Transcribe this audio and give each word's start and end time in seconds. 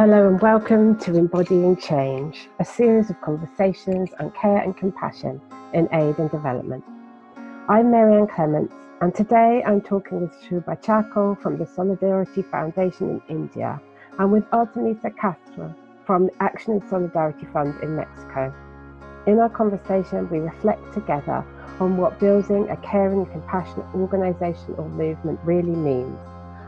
Hello 0.00 0.26
and 0.26 0.40
welcome 0.40 0.96
to 1.00 1.14
Embodying 1.14 1.76
Change, 1.76 2.48
a 2.58 2.64
series 2.64 3.10
of 3.10 3.20
conversations 3.20 4.08
on 4.18 4.30
care 4.30 4.56
and 4.56 4.74
compassion 4.74 5.38
in 5.74 5.90
aid 5.92 6.18
and 6.18 6.30
development. 6.30 6.82
I'm 7.68 7.90
Marianne 7.90 8.26
Clements, 8.26 8.72
and 9.02 9.14
today 9.14 9.62
I'm 9.66 9.82
talking 9.82 10.22
with 10.22 10.32
Shubha 10.40 10.82
Chacko 10.82 11.38
from 11.42 11.58
the 11.58 11.66
Solidarity 11.66 12.40
Foundation 12.40 13.10
in 13.10 13.22
India 13.28 13.78
and 14.18 14.32
with 14.32 14.44
Artemisa 14.52 15.14
Castro 15.18 15.74
from 16.06 16.30
Action 16.40 16.72
and 16.80 16.88
Solidarity 16.88 17.44
Fund 17.52 17.74
in 17.82 17.94
Mexico. 17.94 18.54
In 19.26 19.38
our 19.38 19.50
conversation, 19.50 20.30
we 20.30 20.38
reflect 20.38 20.94
together 20.94 21.44
on 21.78 21.98
what 21.98 22.18
building 22.18 22.70
a 22.70 22.76
caring 22.78 23.18
and 23.18 23.32
compassionate 23.32 23.94
organisation 23.94 24.76
or 24.78 24.88
movement 24.88 25.38
really 25.44 25.76
means 25.76 26.18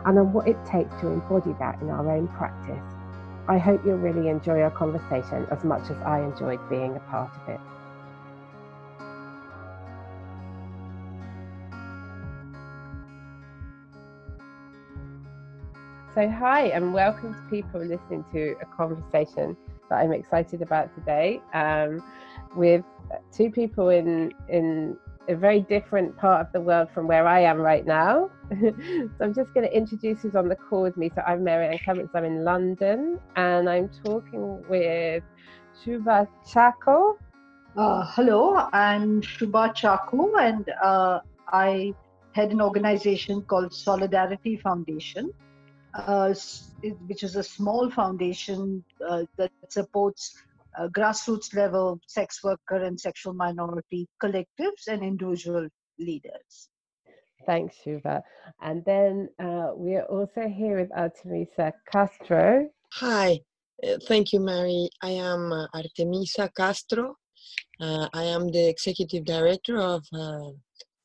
and 0.05 0.19
on 0.19 0.35
what 0.35 0.47
it 0.47 0.63
takes 0.67 0.95
to 1.01 1.07
embody 1.07 1.55
that 1.59 1.81
in 1.81 1.89
our 1.89 2.11
own 2.11 2.29
practice. 2.29 3.02
I 3.49 3.59
hope 3.59 3.85
you'll 3.85 3.97
really 3.99 4.29
enjoy 4.29 4.61
our 4.61 4.71
conversation 4.71 5.47
as 5.51 5.65
much 5.65 5.91
as 5.91 5.97
I 6.05 6.21
enjoyed 6.21 6.61
being 6.71 6.95
a 6.95 7.01
part 7.01 7.31
of 7.35 7.49
it. 7.49 7.61
So, 16.15 16.29
hi, 16.29 16.67
and 16.67 16.93
welcome 16.93 17.35
to 17.35 17.41
people 17.51 17.81
listening 17.81 18.25
to 18.33 18.55
a 18.61 18.67
conversation 18.67 19.57
that 19.89 19.97
I'm 19.97 20.13
excited 20.13 20.63
about 20.63 20.95
today 20.95 21.41
um, 21.53 22.01
with 22.55 22.85
two 23.33 23.51
people 23.51 23.89
in 23.89 24.33
in 24.49 24.97
a 25.29 25.37
very 25.37 25.61
different 25.61 26.17
part 26.17 26.47
of 26.47 26.53
the 26.53 26.61
world 26.61 26.89
from 26.93 27.07
where 27.07 27.27
I 27.27 27.41
am 27.41 27.59
right 27.59 27.87
now. 27.87 28.31
so 28.61 29.11
I'm 29.21 29.35
just 29.35 29.55
going 29.55 29.67
to 29.67 29.77
introduce 29.77 30.23
who's 30.23 30.35
on 30.35 30.49
the 30.49 30.57
call 30.57 30.83
with 30.83 30.97
me. 30.97 31.11
So 31.15 31.23
I'm 31.23 31.45
Marianne 31.45 31.79
Clements, 31.85 32.13
I'm 32.15 32.25
in 32.25 32.45
London, 32.45 33.21
and 33.37 33.69
I'm 33.69 33.89
talking 34.05 34.65
with 34.69 35.23
Shubha 35.85 36.27
Chacko. 36.47 37.17
Uh, 37.77 38.05
hello, 38.15 38.69
I'm 38.73 39.23
Shubha 39.23 39.75
Chacko, 39.75 40.39
and 40.41 40.69
uh, 40.83 41.21
I 41.49 41.95
head 42.33 42.51
an 42.51 42.61
organization 42.61 43.43
called 43.43 43.73
Solidarity 43.73 44.57
Foundation, 44.57 45.33
uh, 45.95 46.35
which 47.07 47.23
is 47.23 47.37
a 47.37 47.43
small 47.43 47.91
foundation 47.91 48.85
uh, 49.09 49.23
that 49.37 49.53
supports 49.69 50.37
uh, 50.79 50.89
grassroots 50.89 51.55
level 51.55 52.01
sex 52.07 52.43
worker 52.43 52.83
and 52.85 52.99
sexual 52.99 53.35
minority 53.35 54.09
collectives 54.23 54.87
and 54.89 55.03
individual 55.03 55.69
leaders. 55.99 56.69
Thanks, 57.47 57.77
Shubha. 57.85 58.23
And 58.61 58.85
then 58.85 59.29
uh, 59.39 59.71
we 59.75 59.97
are 59.97 60.05
also 60.05 60.49
here 60.49 60.81
with 60.81 60.91
Artemisa 60.91 61.73
Castro. 61.91 62.69
Hi, 62.95 63.41
uh, 63.83 63.97
thank 64.07 64.33
you, 64.33 64.41
Mary. 64.41 64.89
I 65.03 65.11
am 65.11 65.53
uh, 65.53 65.67
Artemisa 65.75 66.51
Castro. 66.57 67.17
Uh, 67.81 68.09
I 68.15 68.25
am 68.25 68.49
the 68.49 68.69
executive 68.69 69.25
director 69.25 69.79
of 69.79 70.05
uh, 70.13 70.51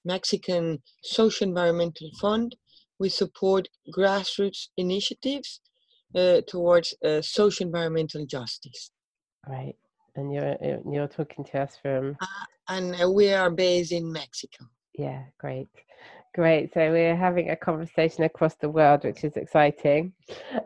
Mexican 0.06 0.82
Social 1.04 1.48
Environmental 1.48 2.10
Fund. 2.22 2.56
We 3.00 3.10
support 3.10 3.68
grassroots 3.96 4.68
initiatives 4.78 5.62
towards 6.48 6.96
social 7.22 7.68
environmental 7.68 8.26
justice. 8.26 8.92
Right. 9.48 9.76
And 10.16 10.34
you're 10.34 10.54
uh, 10.54 10.80
you're 10.90 11.08
talking 11.08 11.46
to 11.46 11.62
us 11.62 11.78
from. 11.82 12.18
Uh, 12.20 12.46
and 12.70 13.02
uh, 13.02 13.10
we 13.10 13.34
are 13.34 13.50
based 13.50 13.92
in 13.92 14.12
Mexico. 14.12 14.66
Yeah, 14.98 15.24
great, 15.38 15.70
great. 16.34 16.74
So 16.74 16.92
we're 16.92 17.16
having 17.16 17.52
a 17.52 17.56
conversation 17.56 18.24
across 18.24 18.56
the 18.56 18.70
world, 18.70 19.04
which 19.04 19.24
is 19.24 19.38
exciting, 19.38 20.14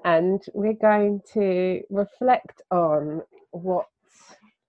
and 0.06 0.42
we're 0.54 0.74
going 0.74 1.22
to 1.34 1.82
reflect 1.90 2.62
on 2.72 3.22
what 3.52 3.88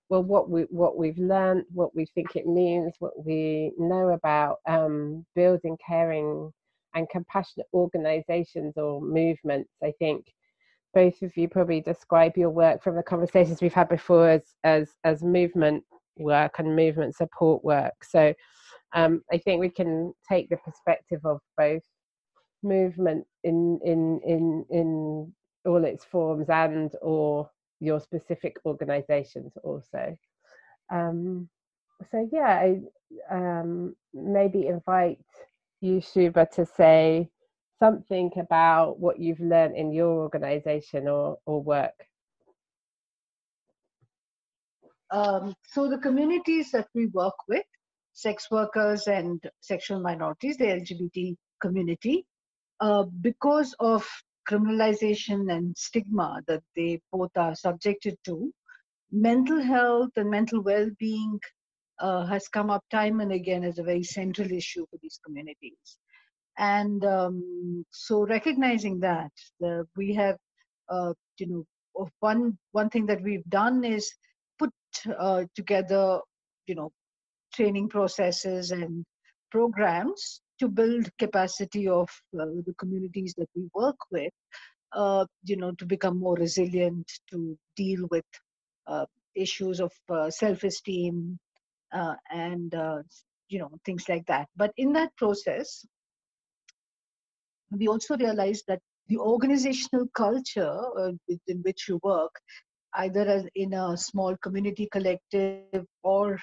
well 0.08 0.22
what 0.22 0.50
we 0.50 0.62
what 0.62 0.98
we've 0.98 1.18
learned 1.18 1.64
what 1.72 1.96
we 1.96 2.04
think 2.06 2.36
it 2.36 2.46
means 2.46 2.92
what 2.98 3.24
we 3.24 3.72
know 3.78 4.10
about 4.10 4.58
um, 4.66 5.24
building 5.34 5.76
caring 5.84 6.52
and 6.94 7.08
compassionate 7.08 7.66
organizations 7.72 8.74
or 8.76 9.00
movements 9.00 9.70
i 9.82 9.92
think 9.98 10.26
both 10.94 11.22
of 11.22 11.36
you 11.36 11.48
probably 11.48 11.80
describe 11.80 12.36
your 12.36 12.50
work 12.50 12.82
from 12.82 12.96
the 12.96 13.02
conversations 13.02 13.60
we've 13.60 13.72
had 13.72 13.88
before 13.88 14.28
as 14.28 14.42
as 14.64 14.90
as 15.04 15.22
movement 15.22 15.84
work 16.18 16.58
and 16.58 16.76
movement 16.76 17.16
support 17.16 17.64
work. 17.64 18.04
So 18.04 18.34
um, 18.94 19.22
I 19.32 19.38
think 19.38 19.60
we 19.60 19.70
can 19.70 20.12
take 20.28 20.48
the 20.48 20.58
perspective 20.58 21.20
of 21.24 21.40
both 21.56 21.82
movement 22.62 23.26
in 23.44 23.78
in 23.84 24.20
in 24.24 24.64
in 24.70 25.32
all 25.64 25.84
its 25.84 26.04
forms 26.04 26.48
and 26.48 26.92
or 27.00 27.50
your 27.80 28.00
specific 28.00 28.56
organizations 28.64 29.52
also. 29.64 30.16
Um, 30.92 31.48
so 32.10 32.28
yeah, 32.32 32.48
I 32.48 32.80
um, 33.30 33.94
maybe 34.14 34.66
invite 34.66 35.18
you, 35.80 36.00
Shubha, 36.00 36.50
to 36.52 36.66
say 36.66 37.28
something 37.82 38.30
about 38.38 39.00
what 39.00 39.18
you've 39.18 39.40
learned 39.40 39.76
in 39.76 39.92
your 39.92 40.12
organization 40.26 41.08
or, 41.08 41.38
or 41.46 41.60
work? 41.60 41.98
Um, 45.10 45.54
so 45.66 45.90
the 45.90 45.98
communities 45.98 46.70
that 46.70 46.86
we 46.94 47.06
work 47.06 47.34
with, 47.48 47.66
sex 48.12 48.46
workers 48.52 49.08
and 49.08 49.42
sexual 49.60 49.98
minorities, 50.00 50.56
the 50.58 50.66
LGBT 50.66 51.36
community, 51.60 52.24
uh, 52.80 53.02
because 53.20 53.74
of 53.80 54.08
criminalization 54.48 55.52
and 55.52 55.76
stigma 55.76 56.40
that 56.46 56.62
they 56.76 57.00
both 57.10 57.32
are 57.36 57.56
subjected 57.56 58.16
to, 58.26 58.52
mental 59.10 59.60
health 59.60 60.10
and 60.16 60.30
mental 60.30 60.62
well-being 60.62 61.40
uh, 61.98 62.24
has 62.26 62.46
come 62.46 62.70
up 62.70 62.84
time 62.90 63.18
and 63.20 63.32
again 63.32 63.64
as 63.64 63.78
a 63.78 63.82
very 63.82 64.04
central 64.04 64.50
issue 64.52 64.86
for 64.88 64.98
these 65.02 65.18
communities 65.24 65.98
and 66.58 67.04
um, 67.04 67.84
so 67.90 68.26
recognizing 68.26 69.00
that 69.00 69.30
the, 69.60 69.86
we 69.96 70.14
have 70.14 70.36
uh, 70.88 71.12
you 71.38 71.46
know 71.46 72.08
one 72.20 72.58
one 72.72 72.90
thing 72.90 73.06
that 73.06 73.22
we've 73.22 73.44
done 73.48 73.84
is 73.84 74.12
put 74.58 74.70
uh, 75.18 75.44
together 75.54 76.20
you 76.66 76.74
know 76.74 76.90
training 77.54 77.88
processes 77.88 78.70
and 78.70 79.04
programs 79.50 80.40
to 80.58 80.68
build 80.68 81.10
capacity 81.18 81.88
of 81.88 82.08
uh, 82.38 82.46
the 82.66 82.74
communities 82.78 83.34
that 83.36 83.48
we 83.54 83.68
work 83.74 83.96
with 84.10 84.32
uh, 84.92 85.24
you 85.44 85.56
know 85.56 85.72
to 85.72 85.86
become 85.86 86.18
more 86.18 86.36
resilient 86.36 87.10
to 87.30 87.56
deal 87.76 88.06
with 88.10 88.24
uh, 88.86 89.06
issues 89.34 89.80
of 89.80 89.92
uh, 90.10 90.30
self-esteem 90.30 91.38
and 92.30 92.74
you 93.48 93.58
know 93.58 93.70
things 93.84 94.08
like 94.08 94.26
that. 94.26 94.48
But 94.56 94.72
in 94.76 94.92
that 94.94 95.14
process 95.16 95.84
we 97.78 97.88
also 97.88 98.16
realized 98.16 98.64
that 98.68 98.80
the 99.08 99.18
organizational 99.18 100.06
culture 100.14 100.78
uh, 100.98 101.12
within 101.28 101.62
which 101.62 101.88
you 101.88 101.98
work, 102.02 102.32
either 102.94 103.48
in 103.54 103.72
a 103.74 103.96
small 103.96 104.36
community 104.38 104.88
collective 104.92 105.84
or 106.02 106.38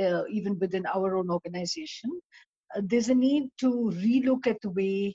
uh, 0.00 0.22
even 0.28 0.58
within 0.58 0.84
our 0.86 1.16
own 1.16 1.30
organization, 1.30 2.10
uh, 2.74 2.80
there's 2.84 3.08
a 3.08 3.14
need 3.14 3.48
to 3.58 3.92
relook 3.94 4.46
at 4.46 4.60
the 4.62 4.70
way 4.70 5.14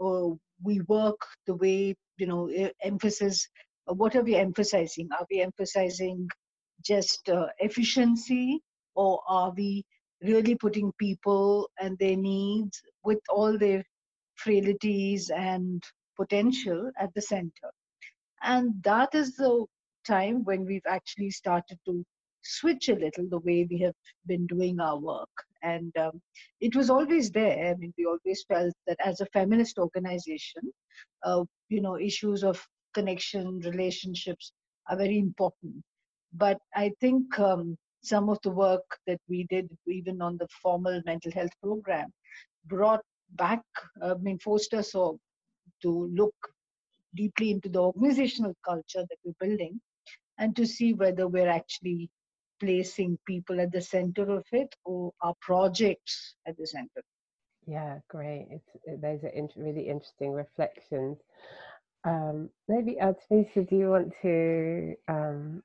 uh, 0.00 0.28
we 0.62 0.80
work, 0.82 1.20
the 1.46 1.54
way, 1.54 1.94
you 2.18 2.26
know, 2.26 2.48
emphasis, 2.82 3.48
uh, 3.88 3.94
what 3.94 4.14
are 4.14 4.22
we 4.22 4.36
emphasizing? 4.36 5.08
Are 5.18 5.26
we 5.30 5.40
emphasizing 5.40 6.28
just 6.84 7.28
uh, 7.28 7.46
efficiency 7.58 8.60
or 8.94 9.20
are 9.28 9.52
we 9.56 9.84
really 10.22 10.54
putting 10.54 10.92
people 10.98 11.68
and 11.80 11.98
their 11.98 12.16
needs 12.16 12.80
with 13.04 13.18
all 13.28 13.58
their 13.58 13.82
frailties 14.36 15.30
and 15.30 15.82
potential 16.16 16.90
at 16.98 17.12
the 17.14 17.22
center. 17.22 17.70
And 18.42 18.82
that 18.82 19.14
is 19.14 19.36
the 19.36 19.66
time 20.06 20.44
when 20.44 20.64
we've 20.64 20.86
actually 20.86 21.30
started 21.30 21.78
to 21.86 22.04
switch 22.42 22.88
a 22.88 22.94
little 22.94 23.28
the 23.28 23.38
way 23.38 23.66
we 23.70 23.78
have 23.78 23.94
been 24.26 24.46
doing 24.46 24.80
our 24.80 24.98
work. 24.98 25.30
And 25.62 25.96
um, 25.96 26.20
it 26.60 26.74
was 26.74 26.90
always 26.90 27.30
there. 27.30 27.70
I 27.70 27.74
mean, 27.76 27.94
we 27.96 28.04
always 28.04 28.44
felt 28.48 28.74
that 28.86 28.98
as 29.04 29.20
a 29.20 29.26
feminist 29.26 29.78
organization, 29.78 30.62
uh, 31.24 31.44
you 31.68 31.80
know, 31.80 31.96
issues 31.98 32.42
of 32.42 32.64
connection, 32.94 33.60
relationships 33.60 34.52
are 34.88 34.96
very 34.96 35.18
important. 35.18 35.76
But 36.32 36.58
I 36.74 36.92
think 37.00 37.38
um, 37.38 37.76
some 38.02 38.28
of 38.28 38.38
the 38.42 38.50
work 38.50 38.84
that 39.06 39.20
we 39.28 39.46
did, 39.48 39.68
even 39.86 40.20
on 40.20 40.36
the 40.38 40.48
formal 40.62 41.00
mental 41.06 41.30
health 41.30 41.52
program, 41.62 42.12
brought 42.66 43.02
back, 43.36 43.62
uh, 44.02 44.14
I 44.14 44.18
mean, 44.18 44.38
forced 44.38 44.74
us 44.74 44.92
to 44.92 45.18
look 45.82 46.34
deeply 47.14 47.50
into 47.50 47.68
the 47.68 47.80
organizational 47.80 48.54
culture 48.64 49.04
that 49.08 49.18
we're 49.24 49.46
building 49.46 49.80
and 50.38 50.56
to 50.56 50.66
see 50.66 50.94
whether 50.94 51.28
we're 51.28 51.48
actually 51.48 52.10
placing 52.60 53.18
people 53.26 53.60
at 53.60 53.72
the 53.72 53.80
center 53.80 54.30
of 54.30 54.44
it 54.52 54.74
or 54.84 55.12
our 55.20 55.34
projects 55.40 56.34
at 56.46 56.56
the 56.56 56.66
center. 56.66 57.02
Yeah, 57.66 57.98
great. 58.08 58.48
It's, 58.50 59.02
those 59.02 59.22
are 59.24 59.32
really 59.56 59.88
interesting 59.88 60.32
reflections. 60.32 61.18
Um, 62.04 62.50
maybe 62.68 62.96
Artemisa, 63.00 63.68
do 63.68 63.76
you 63.76 63.90
want 63.90 64.12
to 64.22 64.94
um, 65.08 65.62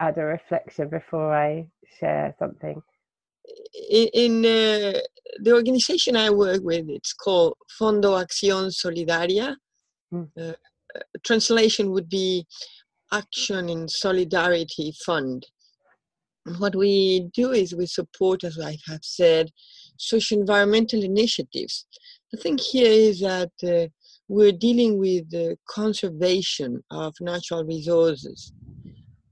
add 0.00 0.18
a 0.18 0.24
reflection 0.24 0.88
before 0.88 1.34
I 1.34 1.68
share 1.98 2.34
something? 2.38 2.80
In, 3.90 4.08
in 4.14 4.32
uh, 4.44 5.00
the 5.40 5.52
organization 5.52 6.16
I 6.16 6.30
work 6.30 6.62
with, 6.62 6.86
it's 6.88 7.12
called 7.12 7.54
Fondo 7.78 8.16
Acción 8.22 8.72
Solidaria. 8.72 9.54
Mm. 10.12 10.28
Uh, 10.38 10.52
translation 11.24 11.90
would 11.90 12.08
be 12.08 12.46
Action 13.12 13.68
in 13.68 13.88
Solidarity 13.88 14.92
Fund. 15.04 15.46
What 16.58 16.76
we 16.76 17.28
do 17.34 17.50
is 17.52 17.74
we 17.74 17.86
support, 17.86 18.44
as 18.44 18.58
I 18.58 18.78
have 18.86 19.04
said, 19.04 19.50
social 19.98 20.38
environmental 20.38 21.02
initiatives. 21.02 21.86
The 22.32 22.38
thing 22.38 22.58
here 22.58 22.90
is 22.90 23.20
that 23.20 23.50
uh, 23.64 23.88
we're 24.28 24.52
dealing 24.52 24.98
with 24.98 25.30
the 25.30 25.56
conservation 25.68 26.82
of 26.90 27.14
natural 27.20 27.64
resources. 27.64 28.52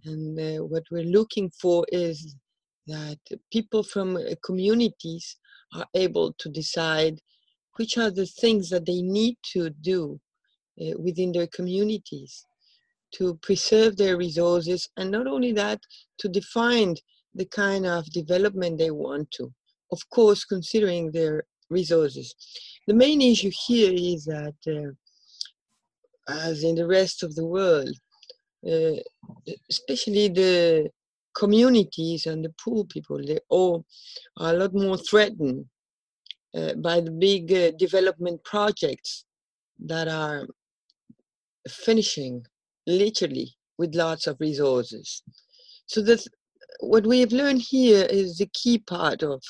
And 0.05 0.39
uh, 0.39 0.65
what 0.65 0.85
we're 0.91 1.05
looking 1.05 1.51
for 1.61 1.87
is 1.91 2.37
that 2.87 3.19
people 3.53 3.83
from 3.83 4.17
uh, 4.17 4.21
communities 4.45 5.37
are 5.75 5.87
able 5.95 6.33
to 6.39 6.49
decide 6.49 7.19
which 7.77 7.99
are 7.99 8.11
the 8.11 8.27
things 8.27 8.71
that 8.71 8.87
they 8.87 9.03
need 9.03 9.37
to 9.43 9.71
do 9.81 10.21
uh, 10.81 10.97
within 10.99 11.33
their 11.33 11.49
communities 11.49 12.45
to 13.13 13.35
preserve 13.43 13.97
their 13.97 14.17
resources 14.17 14.89
and 14.97 15.11
not 15.11 15.27
only 15.27 15.53
that 15.53 15.81
to 16.19 16.29
define 16.29 16.95
the 17.35 17.47
kind 17.47 17.87
of 17.87 18.05
development 18.13 18.79
they 18.79 18.91
want 18.91 19.31
to 19.31 19.53
of 19.93 20.01
course 20.11 20.45
considering 20.45 21.11
their 21.11 21.45
resources. 21.71 22.35
The 22.87 22.95
main 22.95 23.21
issue 23.23 23.51
here 23.67 23.93
is 23.95 24.25
that 24.25 24.55
uh, 24.67 24.93
as 26.29 26.65
in 26.65 26.75
the 26.75 26.87
rest 26.87 27.23
of 27.23 27.35
the 27.35 27.45
world 27.45 27.95
uh, 28.67 28.97
especially 29.71 30.29
the 30.29 30.91
communities 31.35 32.27
and 32.27 32.45
the 32.45 32.55
poor 32.63 32.85
people 32.85 33.19
they 33.19 33.39
all 33.49 33.85
are 34.39 34.55
a 34.55 34.59
lot 34.59 34.75
more 34.75 34.97
threatened 34.97 35.65
uh, 36.55 36.75
by 36.75 37.01
the 37.01 37.11
big 37.11 37.53
uh, 37.53 37.73
development 37.79 38.43
projects 38.45 39.25
that 39.79 40.09
are 40.09 40.47
finishing 41.69 42.45
literally 42.87 43.55
with 43.79 43.95
lots 43.95 44.27
of 44.27 44.37
resources. 44.41 45.23
So 45.87 46.01
that 46.03 46.25
what 46.81 47.07
we 47.07 47.21
have 47.21 47.33
learned 47.33 47.63
here 47.63 48.07
is 48.09 48.39
the 48.39 48.51
key 48.53 48.79
part 48.79 49.23
of, 49.23 49.43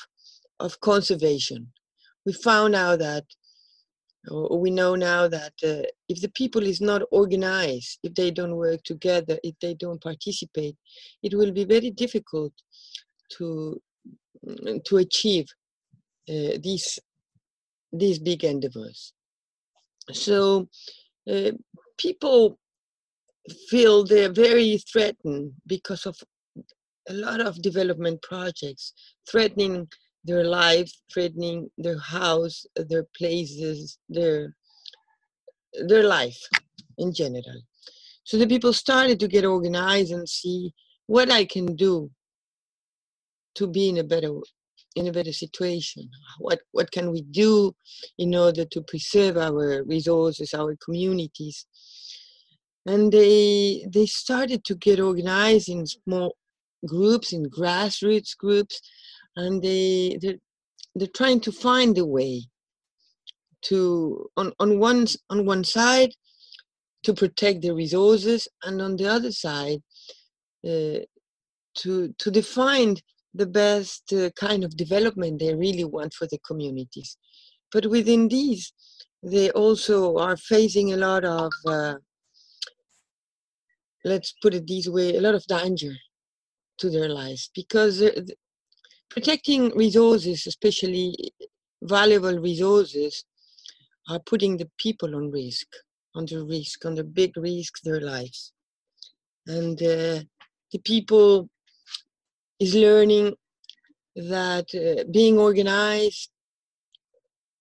of 0.59 0.79
conservation. 0.79 1.71
We 2.25 2.33
found 2.33 2.75
out 2.75 2.99
that, 2.99 3.25
we 4.31 4.71
know 4.71 4.95
now 4.95 5.27
that 5.27 5.53
uh, 5.63 5.83
if 6.09 6.21
the 6.21 6.29
people 6.29 6.63
is 6.63 6.81
not 6.81 7.01
organized, 7.11 7.99
if 8.03 8.13
they 8.15 8.31
don't 8.31 8.55
work 8.55 8.81
together, 8.83 9.37
if 9.43 9.55
they 9.61 9.73
don't 9.73 10.01
participate, 10.01 10.75
it 11.21 11.33
will 11.33 11.51
be 11.51 11.65
very 11.65 11.91
difficult 11.91 12.53
to 13.37 13.81
to 14.85 14.97
achieve 14.97 15.45
uh, 16.29 16.57
these 16.61 16.99
these 17.91 18.19
big 18.19 18.43
endeavors. 18.43 19.13
So 20.11 20.67
uh, 21.29 21.51
people 21.97 22.59
feel 23.69 24.03
they're 24.03 24.31
very 24.31 24.77
threatened 24.91 25.53
because 25.67 26.05
of 26.05 26.17
a 27.09 27.13
lot 27.13 27.39
of 27.41 27.61
development 27.61 28.21
projects 28.21 28.93
threatening 29.29 29.87
their 30.25 30.43
life, 30.43 30.91
threatening 31.13 31.69
their 31.77 31.99
house, 31.99 32.65
their 32.75 33.05
places, 33.17 33.99
their 34.09 34.55
their 35.87 36.03
life 36.03 36.39
in 36.97 37.13
general. 37.13 37.61
So 38.23 38.37
the 38.37 38.47
people 38.47 38.73
started 38.73 39.19
to 39.19 39.27
get 39.27 39.45
organized 39.45 40.11
and 40.11 40.27
see 40.27 40.73
what 41.07 41.31
I 41.31 41.45
can 41.45 41.75
do 41.75 42.09
to 43.55 43.67
be 43.67 43.89
in 43.89 43.97
a 43.97 44.03
better 44.03 44.31
in 44.95 45.07
a 45.07 45.11
better 45.11 45.33
situation. 45.33 46.09
What 46.39 46.59
what 46.71 46.91
can 46.91 47.11
we 47.11 47.21
do 47.21 47.75
in 48.17 48.33
order 48.35 48.65
to 48.65 48.81
preserve 48.81 49.37
our 49.37 49.83
resources, 49.83 50.53
our 50.53 50.75
communities? 50.83 51.65
And 52.85 53.11
they 53.11 53.85
they 53.91 54.05
started 54.05 54.63
to 54.65 54.75
get 54.75 54.99
organized 54.99 55.69
in 55.69 55.85
small 55.85 56.35
groups, 56.85 57.33
in 57.33 57.45
grassroots 57.49 58.37
groups, 58.37 58.81
and 59.35 59.61
they 59.61 60.17
they're, 60.21 60.39
they're 60.95 61.07
trying 61.15 61.39
to 61.41 61.51
find 61.51 61.97
a 61.97 62.05
way 62.05 62.43
to 63.63 64.29
on 64.37 64.53
on 64.59 64.79
one 64.79 65.07
on 65.29 65.45
one 65.45 65.63
side 65.63 66.11
to 67.03 67.13
protect 67.13 67.61
the 67.61 67.71
resources, 67.71 68.47
and 68.63 68.81
on 68.81 68.95
the 68.95 69.07
other 69.07 69.31
side 69.31 69.79
uh, 70.67 70.99
to 71.75 72.13
to 72.17 72.31
define 72.31 72.95
the 73.33 73.45
best 73.45 74.13
uh, 74.13 74.29
kind 74.31 74.63
of 74.63 74.77
development 74.77 75.39
they 75.39 75.53
really 75.53 75.83
want 75.83 76.13
for 76.13 76.27
the 76.27 76.39
communities. 76.39 77.17
But 77.71 77.87
within 77.87 78.29
these, 78.29 78.71
they 79.21 79.49
also 79.51 80.17
are 80.17 80.37
facing 80.37 80.93
a 80.93 80.97
lot 80.97 81.25
of, 81.25 81.51
uh, 81.67 81.95
let's 84.05 84.33
put 84.41 84.53
it 84.53 84.67
this 84.67 84.87
way, 84.87 85.17
a 85.17 85.21
lot 85.21 85.35
of 85.35 85.45
danger 85.47 85.93
to 86.77 86.89
their 86.89 87.09
lives 87.09 87.49
because 87.53 88.01
uh, 88.01 88.21
protecting 89.09 89.69
resources, 89.75 90.47
especially 90.47 91.33
valuable 91.81 92.37
resources, 92.39 93.25
are 94.09 94.19
putting 94.19 94.57
the 94.57 94.69
people 94.77 95.15
on 95.15 95.31
risk, 95.31 95.67
under 96.15 96.43
risk, 96.43 96.85
under 96.85 97.03
big 97.03 97.35
risk 97.37 97.81
their 97.83 98.01
lives. 98.01 98.53
And 99.47 99.81
uh, 99.81 100.21
the 100.71 100.79
people 100.83 101.49
is 102.59 102.75
learning 102.75 103.35
that 104.15 104.67
uh, 104.73 105.03
being 105.11 105.37
organized 105.37 106.29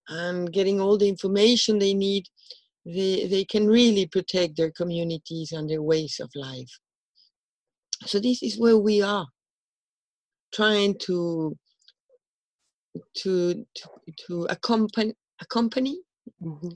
and 0.08 0.52
getting 0.52 0.80
all 0.80 0.98
the 0.98 1.08
information 1.08 1.78
they 1.78 1.94
need, 1.94 2.26
they, 2.84 3.26
they 3.26 3.44
can 3.44 3.66
really 3.66 4.06
protect 4.06 4.56
their 4.56 4.70
communities 4.70 5.52
and 5.52 5.68
their 5.68 5.82
ways 5.82 6.20
of 6.20 6.30
life. 6.34 6.78
So 8.06 8.20
this 8.20 8.42
is 8.42 8.58
where 8.58 8.76
we 8.76 9.00
are, 9.02 9.26
trying 10.54 10.96
to 11.00 11.56
to 13.16 13.66
to, 13.76 13.88
to 14.26 14.46
accompany 14.50 15.14
accompany 15.40 15.98
mm-hmm. 16.42 16.68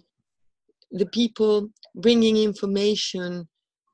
the 0.93 1.07
people, 1.07 1.69
bringing 1.95 2.37
information 2.37 3.49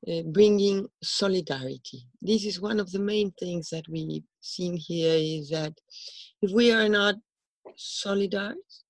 uh, 0.07 0.21
bringing 0.31 0.87
solidarity. 1.01 2.05
This 2.21 2.45
is 2.45 2.61
one 2.61 2.79
of 2.79 2.91
the 2.91 2.99
main 2.99 3.31
things 3.39 3.69
that 3.69 3.87
we've 3.89 4.23
seen 4.39 4.77
here 4.77 5.15
is 5.17 5.49
that 5.49 5.73
if 6.43 6.51
we 6.51 6.71
are 6.71 6.87
not 6.87 7.15
solidarious 7.75 8.83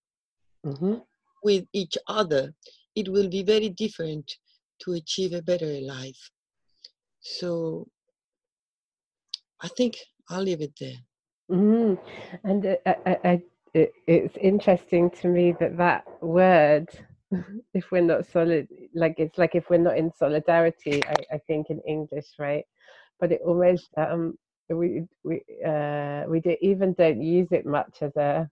mm-hmm. 0.65 0.95
with 1.41 1.63
each 1.71 1.97
other, 2.07 2.53
it 2.95 3.07
will 3.07 3.29
be 3.29 3.43
very 3.43 3.69
different 3.69 4.29
to 4.81 4.93
achieve 4.93 5.31
a 5.33 5.41
better 5.41 5.79
life. 5.79 6.31
So 7.21 7.87
I 9.61 9.69
think 9.69 9.95
I'll 10.29 10.43
leave 10.43 10.61
it 10.61 10.73
there. 10.79 10.97
Mm-hmm. 11.51 11.95
And 12.43 12.65
uh, 12.65 12.75
I, 12.85 13.17
I, 13.23 13.41
it, 13.73 13.91
it's 14.07 14.37
interesting 14.37 15.11
to 15.21 15.27
me 15.27 15.53
that 15.59 15.77
that 15.77 16.05
word 16.21 16.89
if 17.73 17.91
we're 17.91 18.01
not 18.01 18.25
solid 18.25 18.67
like 18.95 19.15
it's 19.17 19.37
like 19.37 19.55
if 19.55 19.69
we're 19.69 19.77
not 19.77 19.97
in 19.97 20.11
solidarity 20.17 21.03
I, 21.05 21.35
I 21.35 21.37
think 21.47 21.69
in 21.69 21.81
english 21.87 22.27
right 22.39 22.63
but 23.19 23.31
it 23.31 23.41
almost 23.45 23.89
um 23.97 24.37
we 24.69 25.03
we 25.23 25.41
uh 25.65 26.23
we 26.27 26.39
do, 26.39 26.55
even 26.61 26.93
don't 26.93 27.21
use 27.21 27.49
it 27.51 27.65
much 27.65 27.97
as 28.01 28.15
a 28.15 28.49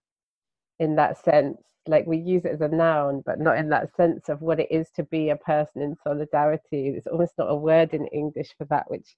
in 0.78 0.96
that 0.96 1.22
sense 1.24 1.58
like 1.86 2.06
we 2.06 2.18
use 2.18 2.44
it 2.44 2.52
as 2.52 2.60
a 2.60 2.68
noun 2.68 3.22
but 3.26 3.40
not 3.40 3.58
in 3.58 3.68
that 3.70 3.94
sense 3.96 4.28
of 4.28 4.40
what 4.42 4.60
it 4.60 4.68
is 4.70 4.88
to 4.96 5.04
be 5.04 5.30
a 5.30 5.36
person 5.36 5.82
in 5.82 5.96
solidarity 6.02 6.88
it's 6.88 7.06
almost 7.06 7.34
not 7.38 7.50
a 7.50 7.56
word 7.56 7.94
in 7.94 8.06
english 8.08 8.54
for 8.58 8.64
that 8.66 8.90
which 8.90 9.16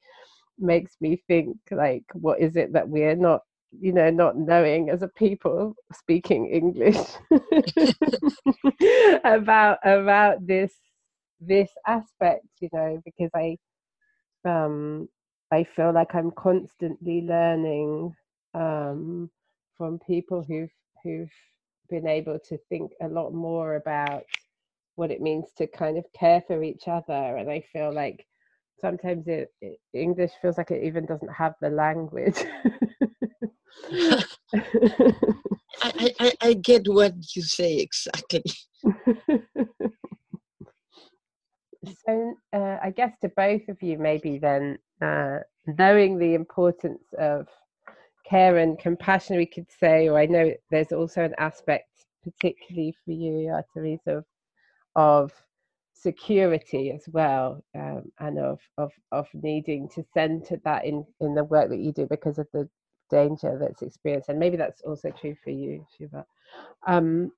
makes 0.59 0.97
me 1.01 1.23
think 1.29 1.57
like 1.71 2.05
what 2.15 2.41
is 2.41 2.57
it 2.57 2.73
that 2.73 2.89
we're 2.89 3.17
not 3.17 3.43
you 3.81 3.93
know 3.93 4.11
not 4.11 4.37
knowing 4.39 4.91
as 4.91 5.03
a 5.03 5.09
people 5.09 5.75
speaking 5.93 6.47
english 6.49 6.97
about 9.25 9.79
about 9.85 10.47
this 10.47 10.73
this 11.41 11.71
aspect 11.87 12.47
you 12.61 12.69
know 12.73 13.01
because 13.05 13.31
i 13.35 13.57
um 14.47 15.09
i 15.53 15.65
feel 15.65 15.93
like 15.93 16.15
i'm 16.15 16.33
constantly 16.33 17.23
learning 17.23 18.15
um 18.55 19.31
from 19.77 19.99
people 20.01 20.45
who've 20.47 20.71
who've 21.05 21.31
been 21.91 22.07
able 22.09 22.39
to 22.39 22.59
think 22.71 22.93
a 23.03 23.09
lot 23.09 23.33
more 23.35 23.77
about 23.77 24.25
what 24.97 25.11
it 25.11 25.21
means 25.23 25.47
to 25.57 25.67
kind 25.67 25.99
of 25.99 26.05
care 26.19 26.43
for 26.47 26.63
each 26.63 26.89
other. 26.89 27.37
And 27.37 27.51
i 27.51 27.63
feel 27.73 27.93
like 27.93 28.27
sometimes 28.81 29.27
it, 29.27 29.53
it 29.61 29.79
english 29.93 30.33
feels 30.41 30.59
like 30.59 30.71
it 30.71 30.83
even 30.85 31.07
doesn't 31.07 31.33
have 31.33 31.55
the 31.61 31.71
language 31.71 32.45
I, 35.83 36.15
I, 36.21 36.33
I 36.41 36.53
get 36.55 36.89
what 36.89 37.15
you 37.35 37.43
say 37.43 37.79
exactly. 37.79 38.45
so 42.07 42.35
uh, 42.53 42.79
I 42.83 42.91
guess 42.95 43.17
to 43.21 43.29
both 43.29 43.69
of 43.69 43.83
you, 43.83 43.99
maybe 43.99 44.39
then 44.39 44.79
uh, 45.03 45.39
knowing 45.67 46.19
the 46.19 46.35
importance 46.35 47.03
of 47.19 47.49
care 48.29 48.59
and 48.59 48.79
compassion, 48.79 49.37
we 49.37 49.47
could 49.47 49.71
say, 49.71 50.09
or 50.09 50.19
I 50.19 50.27
know 50.27 50.53
there's 50.71 50.93
also 50.93 51.25
an 51.25 51.35
aspect, 51.39 51.89
particularly 52.25 52.95
for 53.05 53.13
you, 53.13 53.51
Artemis, 53.51 54.01
of 54.07 54.25
of 54.95 55.33
security 55.97 56.91
as 56.91 57.05
well, 57.13 57.63
um, 57.75 58.05
and 58.21 58.39
of, 58.39 58.61
of 58.79 58.93
of 59.13 59.27
needing 59.35 59.89
to 59.91 60.05
center 60.15 60.61
that 60.65 60.85
in 60.85 61.05
in 61.21 61.35
the 61.35 61.45
work 61.45 61.71
that 61.71 61.79
you 61.79 61.93
do 61.93 62.07
because 62.09 62.39
of 62.39 62.47
the 62.53 62.69
danger 63.11 63.59
that's 63.61 63.83
experienced, 63.83 64.29
and 64.29 64.39
maybe 64.39 64.57
that's 64.57 64.83
also 64.83 65.11
true 65.11 65.35
for 65.43 65.51
you, 65.51 65.85
Shubha. 65.99 66.25
Um, 66.87 67.33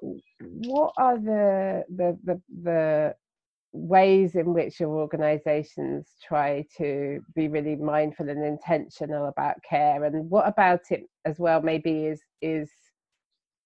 what 0.00 0.92
are 0.96 1.18
the 1.18 1.84
the 1.94 2.18
the, 2.24 2.42
the 2.62 3.14
ways 3.72 4.34
in 4.34 4.54
which 4.54 4.80
your 4.80 4.90
organizations 4.90 6.08
try 6.26 6.64
to 6.78 7.20
be 7.34 7.48
really 7.48 7.76
mindful 7.76 8.28
and 8.28 8.44
intentional 8.44 9.26
about 9.26 9.56
care? 9.68 10.04
And 10.04 10.30
what 10.30 10.48
about 10.48 10.90
it 10.90 11.02
as 11.24 11.38
well 11.38 11.60
maybe 11.60 12.06
is 12.06 12.20
is 12.40 12.70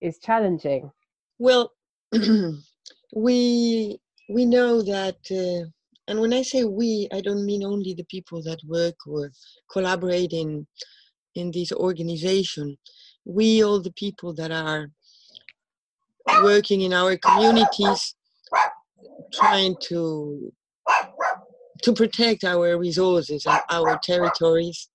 is 0.00 0.18
challenging? 0.18 0.90
Well 1.38 1.73
we 3.15 3.99
we 4.29 4.45
know 4.45 4.83
that 4.83 5.19
uh, 5.31 5.69
and 6.09 6.21
when 6.21 6.33
i 6.33 6.43
say 6.43 6.65
we 6.65 7.09
i 7.12 7.21
don't 7.21 7.45
mean 7.45 7.62
only 7.65 7.95
the 7.95 8.05
people 8.05 8.43
that 8.43 8.59
work 8.67 8.97
or 9.07 9.31
collaborate 9.71 10.33
in 10.33 10.67
in 11.35 11.51
this 11.51 11.73
organization. 11.73 12.77
We 13.25 13.62
all 13.62 13.81
the 13.81 13.93
people 13.93 14.35
that 14.35 14.51
are 14.51 14.89
working 16.43 16.83
in 16.83 16.93
our 16.93 17.17
communities 17.17 18.15
trying 19.33 19.77
to 19.83 20.53
to 21.83 21.93
protect 21.93 22.45
our 22.45 22.79
resources 22.79 23.47
and 23.47 23.61
our 23.71 23.99
territories. 24.03 24.89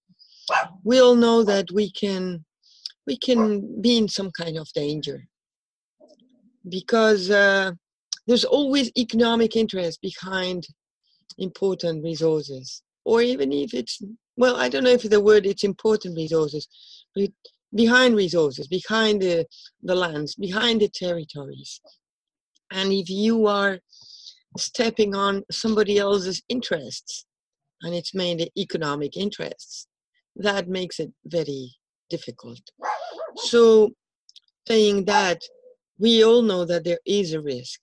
We 0.83 1.01
all 1.01 1.15
know 1.15 1.43
that 1.43 1.71
we 1.73 1.91
can 1.91 2.45
we 3.05 3.17
can 3.17 3.81
be 3.81 3.97
in 3.97 4.07
some 4.07 4.31
kind 4.31 4.57
of 4.57 4.67
danger 4.73 5.27
because 6.69 7.29
uh, 7.29 7.71
there's 8.25 8.45
always 8.45 8.91
economic 8.97 9.55
interest 9.55 10.01
behind 10.01 10.67
important 11.37 12.03
resources 12.03 12.81
or 13.05 13.21
even 13.21 13.51
if 13.51 13.73
it's 13.73 14.01
well 14.37 14.55
i 14.55 14.67
don't 14.67 14.83
know 14.83 14.89
if 14.89 15.03
the 15.03 15.21
word 15.21 15.45
it's 15.45 15.63
important 15.63 16.15
resources 16.15 16.67
but 17.15 17.29
behind 17.75 18.15
resources 18.15 18.67
behind 18.67 19.21
the, 19.21 19.45
the 19.83 19.93
lands 19.93 20.33
behind 20.35 20.81
the 20.81 20.89
territories 20.89 21.79
and 22.71 22.91
if 22.91 23.09
you 23.09 23.47
are 23.47 23.79
stepping 24.57 25.15
on 25.15 25.43
somebody 25.51 25.97
else's 25.97 26.41
interests, 26.49 27.25
and 27.81 27.93
it's 27.93 28.13
mainly 28.13 28.51
economic 28.57 29.15
interests, 29.15 29.87
that 30.35 30.67
makes 30.67 30.99
it 30.99 31.11
very 31.25 31.71
difficult. 32.09 32.61
So, 33.35 33.91
saying 34.67 35.05
that, 35.05 35.41
we 35.99 36.23
all 36.23 36.41
know 36.41 36.65
that 36.65 36.83
there 36.83 36.99
is 37.05 37.33
a 37.33 37.41
risk. 37.41 37.79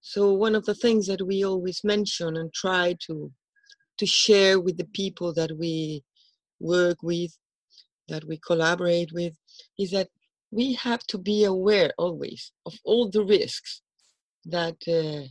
So, 0.00 0.32
one 0.32 0.54
of 0.54 0.66
the 0.66 0.74
things 0.74 1.06
that 1.06 1.26
we 1.26 1.44
always 1.44 1.82
mention 1.82 2.36
and 2.36 2.52
try 2.52 2.96
to 3.06 3.32
to 3.98 4.06
share 4.06 4.60
with 4.60 4.76
the 4.76 4.88
people 4.92 5.32
that 5.34 5.56
we 5.56 6.02
work 6.60 6.98
with, 7.02 7.36
that 8.08 8.24
we 8.26 8.38
collaborate 8.38 9.12
with, 9.12 9.34
is 9.78 9.92
that 9.92 10.08
we 10.50 10.74
have 10.74 11.00
to 11.06 11.18
be 11.18 11.44
aware 11.44 11.92
always 11.96 12.52
of 12.66 12.74
all 12.84 13.08
the 13.08 13.24
risks 13.24 13.82
that 14.44 14.76
uh, 14.88 15.26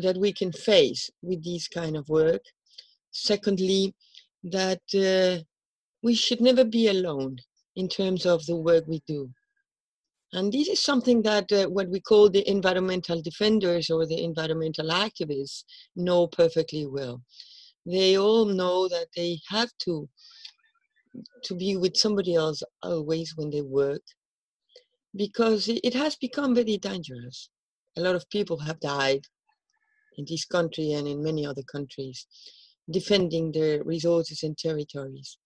that 0.00 0.16
we 0.18 0.32
can 0.32 0.52
face 0.52 1.10
with 1.22 1.44
this 1.44 1.68
kind 1.68 1.96
of 1.96 2.08
work. 2.08 2.42
Secondly, 3.12 3.94
that 4.42 4.82
uh, 4.94 5.42
we 6.02 6.14
should 6.14 6.40
never 6.40 6.64
be 6.64 6.88
alone 6.88 7.38
in 7.76 7.88
terms 7.88 8.26
of 8.26 8.44
the 8.46 8.56
work 8.56 8.84
we 8.86 9.00
do. 9.06 9.30
And 10.34 10.52
this 10.52 10.68
is 10.68 10.82
something 10.82 11.22
that 11.22 11.50
uh, 11.52 11.66
what 11.66 11.88
we 11.88 12.00
call 12.00 12.28
the 12.28 12.48
environmental 12.50 13.22
defenders 13.22 13.88
or 13.88 14.04
the 14.04 14.22
environmental 14.22 14.88
activists 14.88 15.62
know 15.94 16.26
perfectly 16.26 16.86
well. 16.86 17.22
They 17.86 18.18
all 18.18 18.44
know 18.44 18.88
that 18.88 19.06
they 19.16 19.38
have 19.48 19.70
to 19.84 20.08
to 21.44 21.54
be 21.54 21.76
with 21.76 21.96
somebody 21.96 22.34
else 22.34 22.62
always 22.82 23.34
when 23.36 23.50
they 23.50 23.60
work 23.62 24.02
because 25.14 25.68
it 25.68 25.94
has 25.94 26.16
become 26.16 26.54
very 26.54 26.76
dangerous. 26.78 27.48
A 27.96 28.00
lot 28.00 28.16
of 28.16 28.28
people 28.30 28.58
have 28.58 28.80
died 28.80 29.20
in 30.18 30.24
this 30.28 30.44
country 30.44 30.92
and 30.92 31.06
in 31.06 31.22
many 31.22 31.46
other 31.46 31.62
countries, 31.62 32.26
defending 32.90 33.52
their 33.52 33.84
resources 33.84 34.42
and 34.42 34.58
territories. 34.58 35.38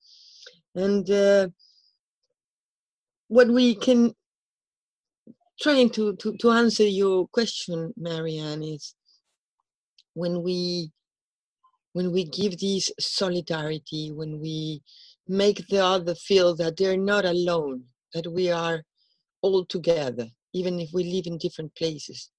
And 0.74 1.10
uh, 1.10 1.48
what 3.28 3.48
we 3.48 3.74
can, 3.74 4.14
trying 5.60 5.90
to, 5.90 6.14
to, 6.16 6.36
to 6.36 6.50
answer 6.50 6.86
your 6.86 7.26
question, 7.28 7.92
Marianne, 7.96 8.62
is 8.62 8.94
when 10.14 10.42
we 10.42 10.90
when 11.92 12.12
we 12.12 12.24
give 12.24 12.58
this 12.58 12.92
solidarity, 13.00 14.12
when 14.14 14.38
we 14.38 14.82
make 15.26 15.66
the 15.66 15.84
other 15.84 16.14
feel 16.14 16.54
that 16.54 16.76
they're 16.76 16.96
not 16.96 17.24
alone, 17.24 17.82
that 18.14 18.30
we 18.32 18.50
are 18.50 18.84
all 19.42 19.64
together, 19.64 20.26
even 20.52 20.78
if 20.78 20.90
we 20.92 21.04
live 21.04 21.26
in 21.26 21.38
different 21.38 21.74
places. 21.74 22.30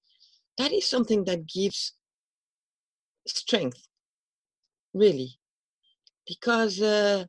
That 0.56 0.72
is 0.72 0.88
something 0.88 1.24
that 1.24 1.46
gives 1.46 1.92
strength, 3.26 3.86
really, 4.94 5.38
because 6.26 6.80
uh, 6.80 7.24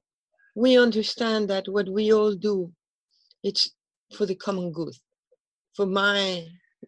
we 0.56 0.78
understand 0.78 1.50
that 1.50 1.68
what 1.68 1.90
we 1.90 2.14
all 2.14 2.36
do, 2.36 2.72
it's 3.44 3.72
for 4.16 4.26
the 4.26 4.36
common 4.36 4.72
good, 4.72 4.94
for 5.76 5.86
my 5.86 6.46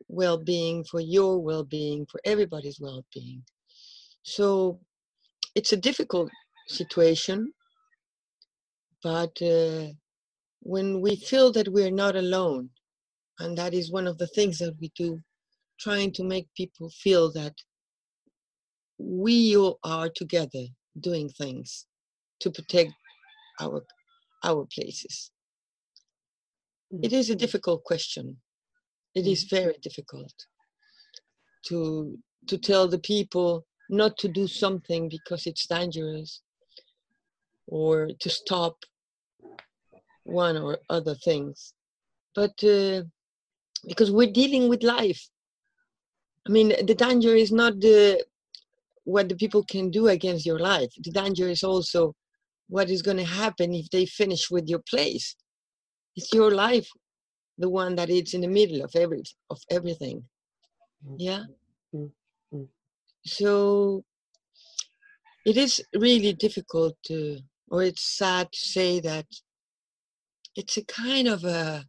well-being, 0.08 0.84
for 0.84 1.00
your 1.00 1.40
well-being, 1.40 2.06
for 2.06 2.20
everybody's 2.26 2.80
well-being. 2.80 3.44
So 4.24 4.80
it's 5.56 5.74
a 5.74 5.78
difficult 5.78 6.30
situation, 6.68 7.54
but 9.02 9.42
uh, 9.42 9.88
when 10.62 11.02
we 11.02 11.16
feel 11.16 11.52
that 11.52 11.68
we're 11.68 11.92
not 11.92 12.16
alone, 12.16 12.70
and 13.40 13.58
that 13.58 13.74
is 13.74 13.92
one 13.92 14.08
of 14.08 14.18
the 14.18 14.28
things 14.28 14.58
that 14.60 14.76
we 14.80 14.92
do, 14.96 15.20
trying 15.80 16.12
to 16.14 16.24
make 16.24 16.48
people 16.56 16.90
feel 16.90 17.32
that 17.34 17.54
we 18.98 19.58
all 19.58 19.80
are 19.84 20.10
together 20.10 20.66
doing 21.00 21.28
things 21.28 21.86
to 22.40 22.52
protect 22.52 22.92
our 23.60 23.84
our 24.44 24.66
places. 24.74 25.32
It 27.02 27.12
is 27.12 27.30
a 27.30 27.34
mm-hmm. 27.34 27.40
difficult 27.40 27.84
question. 27.84 28.38
It 29.16 29.28
is 29.28 29.46
mm-hmm. 29.46 29.56
very 29.56 29.78
difficult 29.82 30.34
to 31.68 32.18
to 32.48 32.58
tell 32.58 32.88
the 32.88 33.00
people 33.00 33.66
not 33.90 34.18
to 34.18 34.28
do 34.28 34.48
something 34.48 35.08
because 35.10 35.48
it's 35.48 35.68
dangerous 35.68 36.42
or 37.68 38.10
to 38.20 38.30
stop 38.30 38.76
one 40.24 40.58
or 40.58 40.80
other 40.90 41.16
things 41.16 41.74
but 42.36 42.56
uh, 42.64 43.02
because 43.88 44.12
we're 44.12 44.40
dealing 44.42 44.68
with 44.68 44.84
life 44.84 45.30
i 46.48 46.50
mean 46.52 46.70
the 46.86 46.96
danger 46.96 47.34
is 47.36 47.52
not 47.52 47.80
the 47.80 48.22
what 49.06 49.30
the 49.30 49.36
people 49.36 49.64
can 49.64 49.90
do 49.90 50.08
against 50.08 50.46
your 50.46 50.60
life. 50.60 50.90
The 51.02 51.12
danger 51.12 51.48
is 51.48 51.64
also 51.64 52.16
what 52.70 52.90
is 52.90 53.02
going 53.02 53.18
to 53.18 53.24
happen 53.24 53.74
if 53.74 53.90
they 53.90 54.06
finish 54.06 54.50
with 54.50 54.68
your 54.68 54.80
place. 54.80 55.36
It's 56.16 56.34
your 56.34 56.52
life, 56.52 56.88
the 57.58 57.70
one 57.70 57.96
that 57.96 58.10
is 58.10 58.34
in 58.34 58.42
the 58.42 58.48
middle 58.48 58.82
of 58.84 58.96
every 58.96 59.24
of 59.50 59.60
everything. 59.70 60.24
Mm-hmm. 61.06 61.16
Yeah. 61.20 61.44
Mm-hmm. 61.94 62.64
So 63.26 64.04
it 65.46 65.58
is 65.58 65.82
really 65.94 66.34
difficult 66.34 66.96
to, 67.08 67.40
or 67.70 67.84
it's 67.84 68.18
sad 68.18 68.52
to 68.52 68.60
say 68.60 69.00
that 69.02 69.26
it's 70.56 70.78
a 70.78 70.86
kind 70.86 71.28
of 71.28 71.44
a 71.44 71.86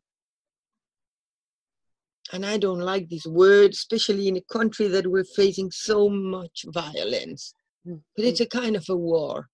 and 2.33 2.45
I 2.45 2.57
don't 2.57 2.81
like 2.81 3.09
this 3.09 3.27
word, 3.27 3.73
especially 3.73 4.29
in 4.29 4.37
a 4.37 4.53
country 4.53 4.89
that 4.89 5.07
we're 5.07 5.25
facing 5.25 5.71
so 5.71 6.09
much 6.09 6.65
violence. 6.69 7.55
Mm-hmm. 7.87 7.99
But 8.17 8.25
it's 8.25 8.41
a 8.41 8.47
kind 8.47 8.77
of 8.77 8.85
a 8.89 8.97
war. 8.97 9.49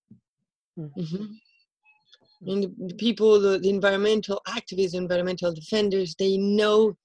Mm-hmm. 0.79 1.25
And 2.47 2.65
the, 2.65 2.75
the 2.89 2.95
people, 2.95 3.39
the, 3.41 3.59
the, 3.59 3.69
environmental 3.69 4.41
activists, 4.49 4.95
environmental 4.95 5.53
defenders, 5.53 6.15
they 6.19 6.39
know 6.39 6.97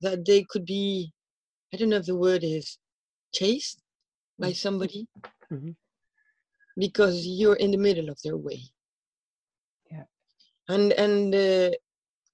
that 0.00 0.24
they 0.24 0.44
could 0.48 0.64
be, 0.64 1.12
I 1.74 1.76
don't 1.76 1.88
know 1.88 1.96
if 1.96 2.06
the 2.06 2.16
word 2.16 2.44
is 2.44 2.78
chased 3.34 3.82
by 4.38 4.48
mm-hmm. 4.48 4.54
somebody 4.54 5.08
mm-hmm. 5.52 5.70
because 6.78 7.26
you're 7.26 7.56
in 7.56 7.72
the 7.72 7.78
middle 7.78 8.08
of 8.08 8.18
their 8.22 8.36
way. 8.36 8.60
Yeah. 9.90 10.04
And, 10.68 10.92
and 10.92 11.34
uh, 11.34 11.70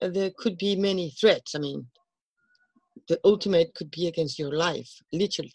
there 0.00 0.30
could 0.36 0.58
be 0.58 0.76
many 0.76 1.10
threats. 1.18 1.54
I 1.54 1.58
mean, 1.58 1.86
the 3.08 3.18
ultimate 3.24 3.74
could 3.74 3.90
be 3.90 4.08
against 4.08 4.38
your 4.38 4.52
life, 4.52 4.90
literally. 5.12 5.52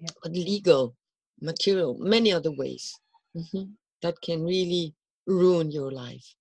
yeah. 0.00 0.10
but 0.22 0.32
legal, 0.32 0.94
material, 1.40 1.96
many 1.98 2.32
other 2.32 2.52
ways 2.52 2.92
mm-hmm, 3.36 3.64
that 4.02 4.20
can 4.20 4.44
really 4.44 4.94
ruin 5.26 5.70
your 5.70 5.90
life. 5.90 6.34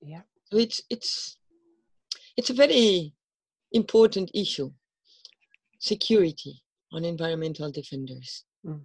Yeah. 0.00 0.22
So 0.50 0.58
it's 0.58 0.82
it's 0.90 1.36
it's 2.36 2.50
a 2.50 2.54
very 2.54 3.14
important 3.72 4.30
issue. 4.34 4.70
Security 5.78 6.62
on 6.92 7.04
environmental 7.04 7.70
defenders. 7.70 8.44
Mm. 8.66 8.82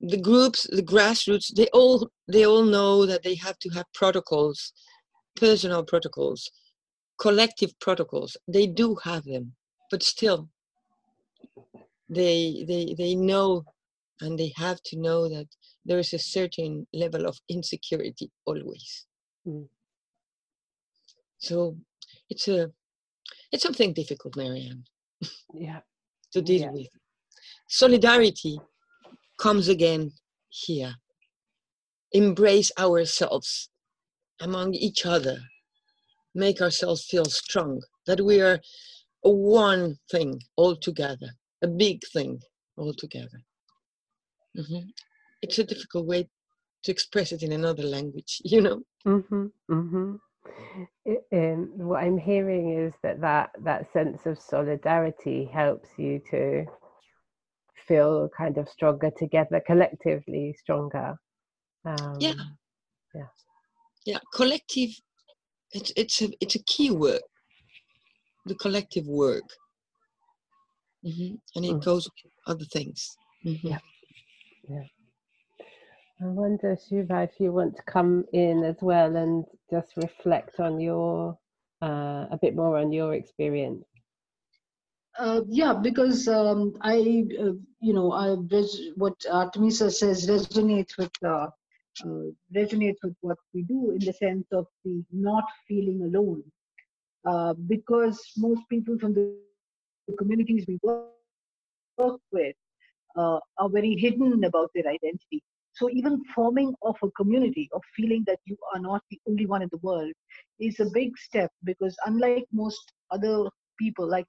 The 0.00 0.16
groups, 0.16 0.66
the 0.70 0.82
grassroots, 0.82 1.52
they 1.54 1.66
all 1.72 2.08
they 2.28 2.46
all 2.46 2.64
know 2.64 3.04
that 3.06 3.22
they 3.22 3.34
have 3.34 3.58
to 3.58 3.68
have 3.70 3.86
protocols, 3.92 4.72
personal 5.34 5.84
protocols, 5.84 6.50
collective 7.20 7.78
protocols. 7.80 8.36
They 8.48 8.66
do 8.66 8.96
have 9.02 9.24
them, 9.24 9.54
but 9.90 10.02
still 10.02 10.48
they 12.08 12.64
they 12.66 12.94
they 12.96 13.14
know 13.14 13.64
and 14.20 14.38
they 14.38 14.52
have 14.56 14.80
to 14.84 14.96
know 14.96 15.28
that 15.28 15.48
there 15.86 15.98
is 15.98 16.12
a 16.12 16.18
certain 16.18 16.86
level 16.92 17.26
of 17.26 17.38
insecurity 17.48 18.30
always. 18.44 19.06
Mm. 19.46 19.68
So 21.38 21.76
it's 22.28 22.48
a 22.48 22.70
it's 23.52 23.62
something 23.62 23.92
difficult, 23.92 24.36
Marianne. 24.36 24.84
Yeah. 25.54 25.80
to 26.32 26.42
deal 26.42 26.62
yeah. 26.62 26.70
with. 26.72 26.88
Solidarity 27.68 28.58
comes 29.38 29.68
again 29.68 30.12
here. 30.48 30.94
Embrace 32.12 32.70
ourselves 32.78 33.70
among 34.40 34.74
each 34.74 35.06
other. 35.06 35.38
Make 36.34 36.60
ourselves 36.60 37.06
feel 37.06 37.24
strong, 37.24 37.80
that 38.06 38.20
we 38.20 38.40
are 38.40 38.60
one 39.22 39.96
thing 40.10 40.40
all 40.56 40.76
together, 40.76 41.30
a 41.62 41.66
big 41.66 42.02
thing 42.12 42.40
all 42.76 42.92
together. 42.92 43.40
Mm-hmm. 44.56 44.88
It's 45.46 45.58
a 45.60 45.64
difficult 45.64 46.06
way 46.06 46.28
to 46.82 46.90
express 46.90 47.30
it 47.30 47.42
in 47.42 47.52
another 47.52 47.84
language, 47.84 48.40
you 48.44 48.60
know. 48.60 48.82
Mm-hmm, 49.06 49.46
mm-hmm. 49.70 50.14
Um, 51.32 51.70
what 51.76 52.02
I'm 52.02 52.18
hearing 52.18 52.78
is 52.78 52.92
that, 53.02 53.20
that 53.20 53.50
that 53.62 53.92
sense 53.92 54.26
of 54.26 54.40
solidarity 54.40 55.48
helps 55.52 55.88
you 55.96 56.20
to 56.30 56.64
feel 57.86 58.28
kind 58.36 58.58
of 58.58 58.68
stronger 58.68 59.10
together, 59.16 59.62
collectively 59.64 60.56
stronger. 60.58 61.16
Um, 61.84 62.16
yeah, 62.18 62.34
yeah, 63.14 63.28
yeah. 64.04 64.18
Collective. 64.34 64.90
It's 65.72 65.92
it's 65.96 66.22
a 66.22 66.28
it's 66.40 66.56
a 66.56 66.62
key 66.64 66.90
word. 66.90 67.22
The 68.46 68.56
collective 68.56 69.06
work, 69.06 69.48
mm-hmm. 71.04 71.34
and 71.54 71.64
it 71.64 71.74
mm. 71.74 71.84
goes 71.84 72.04
with 72.04 72.32
other 72.46 72.64
things. 72.72 73.16
Mm-hmm. 73.44 73.68
Yeah, 73.68 73.78
yeah. 74.68 74.82
I 76.20 76.26
wonder, 76.26 76.76
Shubha, 76.76 77.24
if 77.24 77.38
you 77.38 77.52
want 77.52 77.76
to 77.76 77.82
come 77.82 78.24
in 78.32 78.64
as 78.64 78.76
well 78.80 79.16
and 79.16 79.44
just 79.70 79.96
reflect 79.96 80.60
on 80.60 80.80
your 80.80 81.36
uh, 81.82 82.26
a 82.30 82.38
bit 82.40 82.54
more 82.56 82.78
on 82.78 82.90
your 82.92 83.14
experience. 83.14 83.84
Uh, 85.18 85.42
yeah, 85.48 85.72
because 85.74 86.28
um, 86.28 86.74
I, 86.82 86.96
uh, 87.40 87.52
you 87.80 87.92
know, 87.94 88.12
I 88.12 88.36
res- 88.50 88.90
what 88.96 89.18
Artemisa 89.30 89.90
says 89.90 90.26
resonates 90.26 90.96
with 90.98 91.12
uh, 91.24 91.48
uh, 92.04 92.24
resonates 92.54 92.96
with 93.02 93.14
what 93.20 93.38
we 93.54 93.62
do 93.62 93.92
in 93.92 93.98
the 93.98 94.12
sense 94.12 94.46
of 94.52 94.66
the 94.84 95.02
not 95.12 95.44
feeling 95.68 96.02
alone, 96.02 96.42
uh, 97.26 97.54
because 97.66 98.32
most 98.36 98.62
people 98.68 98.98
from 98.98 99.14
the 99.14 99.32
communities 100.18 100.64
we 100.68 100.78
work, 100.82 101.06
work 101.98 102.20
with 102.32 102.56
uh, 103.16 103.38
are 103.58 103.68
very 103.70 103.94
hidden 103.96 104.44
about 104.44 104.70
their 104.74 104.86
identity. 104.88 105.55
So 105.76 105.90
even 105.90 106.22
forming 106.34 106.74
of 106.82 106.96
a 107.02 107.10
community, 107.12 107.68
of 107.74 107.82
feeling 107.94 108.24
that 108.26 108.40
you 108.46 108.56
are 108.74 108.80
not 108.80 109.02
the 109.10 109.20
only 109.28 109.46
one 109.46 109.62
in 109.62 109.68
the 109.72 109.78
world, 109.82 110.12
is 110.58 110.80
a 110.80 110.90
big 110.92 111.16
step 111.18 111.50
because 111.64 111.96
unlike 112.06 112.46
most 112.52 112.92
other 113.10 113.44
people, 113.78 114.08
like 114.08 114.26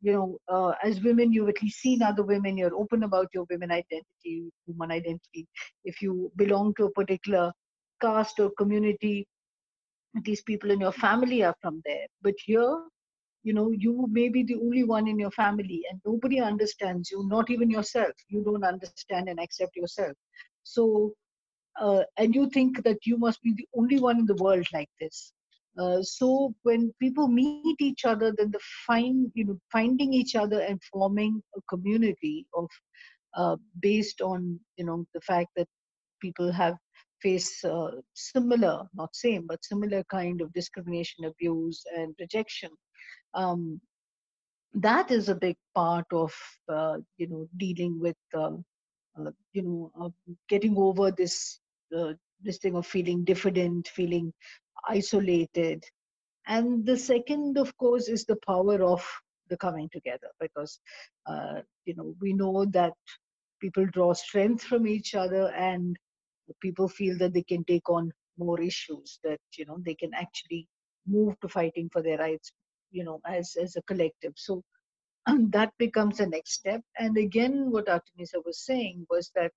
you 0.00 0.12
know, 0.12 0.38
uh, 0.48 0.74
as 0.84 1.02
women, 1.02 1.32
you've 1.32 1.48
at 1.48 1.62
least 1.62 1.80
seen 1.80 2.02
other 2.02 2.22
women. 2.22 2.56
You're 2.56 2.74
open 2.74 3.02
about 3.02 3.28
your 3.34 3.46
women 3.50 3.70
identity, 3.70 4.50
woman 4.66 4.92
identity. 4.92 5.46
If 5.84 6.00
you 6.00 6.30
belong 6.36 6.74
to 6.76 6.84
a 6.84 6.90
particular 6.92 7.52
caste 8.00 8.38
or 8.40 8.50
community, 8.56 9.26
these 10.22 10.42
people 10.42 10.70
in 10.70 10.80
your 10.80 10.92
family 10.92 11.42
are 11.42 11.54
from 11.60 11.82
there. 11.84 12.06
But 12.22 12.34
here, 12.44 12.84
you 13.42 13.52
know, 13.54 13.72
you 13.72 14.06
may 14.10 14.28
be 14.28 14.42
the 14.44 14.56
only 14.56 14.84
one 14.84 15.08
in 15.08 15.18
your 15.18 15.30
family, 15.32 15.82
and 15.90 16.00
nobody 16.06 16.40
understands 16.40 17.10
you, 17.10 17.26
not 17.28 17.50
even 17.50 17.70
yourself. 17.70 18.12
You 18.28 18.42
don't 18.44 18.64
understand 18.64 19.28
and 19.28 19.40
accept 19.40 19.76
yourself. 19.76 20.16
So, 20.74 21.14
uh, 21.80 22.02
and 22.18 22.34
you 22.34 22.48
think 22.50 22.82
that 22.84 23.06
you 23.06 23.16
must 23.16 23.42
be 23.42 23.54
the 23.56 23.68
only 23.76 23.98
one 23.98 24.18
in 24.18 24.26
the 24.26 24.42
world 24.42 24.66
like 24.72 24.90
this. 25.00 25.32
Uh, 25.78 26.02
so 26.02 26.54
when 26.64 26.92
people 27.00 27.28
meet 27.28 27.80
each 27.80 28.04
other, 28.04 28.32
then 28.36 28.50
the 28.50 28.60
find 28.86 29.30
you 29.34 29.44
know 29.44 29.58
finding 29.70 30.12
each 30.12 30.34
other 30.34 30.60
and 30.60 30.82
forming 30.92 31.40
a 31.56 31.60
community 31.68 32.46
of 32.54 32.68
uh, 33.36 33.56
based 33.80 34.20
on 34.20 34.58
you 34.76 34.84
know 34.84 35.04
the 35.14 35.20
fact 35.20 35.50
that 35.56 35.68
people 36.20 36.50
have 36.50 36.76
faced 37.22 37.64
uh, 37.64 37.90
similar, 38.14 38.82
not 38.94 39.14
same, 39.14 39.46
but 39.46 39.64
similar 39.64 40.02
kind 40.10 40.40
of 40.40 40.52
discrimination, 40.52 41.24
abuse, 41.24 41.82
and 41.96 42.14
rejection. 42.18 42.70
Um, 43.34 43.80
that 44.74 45.10
is 45.10 45.28
a 45.28 45.34
big 45.34 45.56
part 45.74 46.06
of 46.12 46.32
uh, 46.68 46.98
you 47.18 47.28
know 47.28 47.48
dealing 47.56 48.00
with 48.00 48.16
um, 48.34 48.64
you 49.52 49.62
know, 49.62 49.90
uh, 50.00 50.10
getting 50.48 50.76
over 50.76 51.10
this 51.10 51.60
uh, 51.96 52.12
this 52.42 52.58
thing 52.58 52.76
of 52.76 52.86
feeling 52.86 53.24
diffident, 53.24 53.88
feeling 53.88 54.32
isolated. 54.88 55.82
And 56.46 56.86
the 56.86 56.96
second, 56.96 57.58
of 57.58 57.76
course, 57.76 58.08
is 58.08 58.24
the 58.24 58.38
power 58.46 58.82
of 58.82 59.04
the 59.50 59.56
coming 59.56 59.88
together, 59.92 60.28
because 60.40 60.80
uh, 61.26 61.60
you 61.84 61.94
know 61.94 62.14
we 62.20 62.32
know 62.32 62.64
that 62.66 62.92
people 63.60 63.86
draw 63.86 64.12
strength 64.12 64.62
from 64.64 64.86
each 64.86 65.14
other, 65.14 65.52
and 65.54 65.96
people 66.62 66.88
feel 66.88 67.18
that 67.18 67.34
they 67.34 67.42
can 67.42 67.64
take 67.64 67.88
on 67.90 68.10
more 68.38 68.60
issues, 68.60 69.18
that 69.24 69.40
you 69.56 69.66
know 69.66 69.78
they 69.84 69.94
can 69.94 70.14
actually 70.14 70.66
move 71.06 71.34
to 71.40 71.48
fighting 71.48 71.88
for 71.92 72.02
their 72.02 72.18
rights, 72.18 72.52
you 72.90 73.04
know, 73.04 73.20
as 73.26 73.56
as 73.60 73.76
a 73.76 73.82
collective. 73.82 74.32
So 74.36 74.62
and 75.28 75.52
that 75.52 75.72
becomes 75.78 76.18
the 76.18 76.26
next 76.26 76.54
step. 76.54 76.82
And 76.98 77.16
again 77.18 77.70
what 77.70 77.86
artemisa 77.88 78.44
was 78.44 78.64
saying 78.64 79.06
was 79.10 79.30
that 79.34 79.52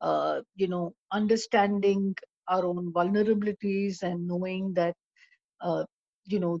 uh, 0.00 0.40
you 0.56 0.68
know 0.68 0.92
understanding 1.12 2.14
our 2.48 2.64
own 2.64 2.92
vulnerabilities 2.92 4.02
and 4.02 4.26
knowing 4.26 4.74
that 4.74 4.94
uh, 5.62 5.84
you 6.26 6.40
know 6.40 6.60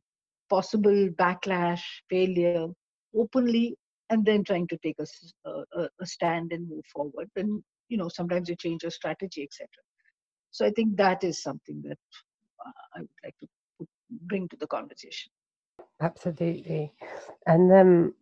possible 0.49 1.09
backlash 1.19 1.83
failure 2.09 2.67
openly 3.15 3.77
and 4.11 4.25
then 4.25 4.45
trying 4.45 4.69
to 4.69 4.79
take 4.79 4.97
a, 4.99 5.51
a, 5.51 5.89
a 6.01 6.07
stand 6.07 6.53
and 6.53 6.69
move 6.69 6.85
forward. 6.93 7.29
And 7.37 7.63
you 7.89 7.97
know, 7.97 8.09
sometimes 8.09 8.49
you 8.49 8.57
change 8.57 8.83
your 8.83 8.91
strategy, 8.91 9.43
etc. 9.43 9.69
So 10.51 10.67
I 10.67 10.71
think 10.71 10.97
that 10.97 11.25
is 11.25 11.43
something 11.43 11.83
that 11.83 11.99
uh, 12.65 12.71
I 12.97 13.01
would 13.01 13.09
like 13.25 13.35
to 13.41 13.87
bring 14.23 14.49
to 14.49 14.57
the 14.57 14.67
conversation. 14.67 15.31
Absolutely, 16.01 16.93
and 17.47 17.73
um, 17.73 18.15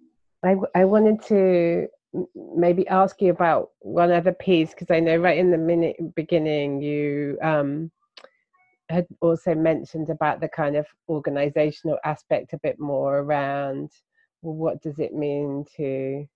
I 0.43 0.57
I 0.75 0.85
wanted 0.85 1.23
to 1.29 1.89
maybe 2.57 2.87
ask 2.89 3.21
you 3.21 3.31
about 3.31 3.71
one 3.81 4.13
other 4.13 4.33
piece 4.33 4.71
because 4.71 4.91
I 4.91 5.01
know 5.01 5.17
right 5.17 5.39
in 5.39 5.51
the 5.51 5.59
minute 5.59 5.97
beginning 6.15 6.81
you 6.81 7.39
um, 7.43 7.91
had 8.89 9.07
also 9.21 9.55
mentioned 9.55 10.11
about 10.11 10.41
the 10.41 10.49
kind 10.49 10.77
of 10.77 10.87
organizational 11.09 11.99
aspect 12.05 12.53
a 12.53 12.61
bit 12.63 12.79
more 12.79 13.19
around 13.19 13.91
well, 14.43 14.55
what 14.55 14.83
does 14.83 14.99
it 14.99 15.15
mean 15.15 15.65
to 15.77 16.27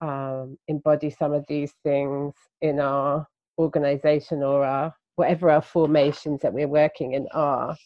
um, 0.00 0.56
embody 0.68 1.10
some 1.10 1.32
of 1.32 1.44
these 1.48 1.72
things 1.82 2.34
in 2.62 2.80
our 2.80 3.26
organization 3.58 4.42
or 4.42 4.64
our 4.64 4.94
whatever 5.16 5.50
our 5.50 5.62
formations 5.62 6.40
that 6.40 6.52
we're 6.52 6.66
working 6.68 7.12
in 7.12 7.28
are? 7.32 7.76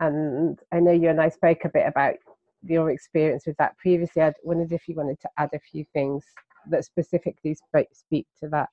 And 0.00 0.58
i 0.72 0.78
know 0.78 0.92
you 0.92 1.08
and 1.08 1.20
i 1.20 1.28
spoke 1.28 1.64
a 1.64 1.68
bit 1.68 1.84
about 1.84 2.14
your 2.62 2.90
experience 2.90 3.46
with 3.46 3.56
that 3.58 3.76
previously. 3.78 4.22
I 4.22 4.32
wondered 4.42 4.72
if 4.72 4.88
you 4.88 4.94
wanted 4.94 5.20
to 5.20 5.28
add 5.38 5.50
a 5.54 5.60
few 5.60 5.84
things 5.92 6.24
that 6.70 6.84
specifically 6.84 7.56
speak 7.92 8.26
to 8.42 8.48
that. 8.50 8.68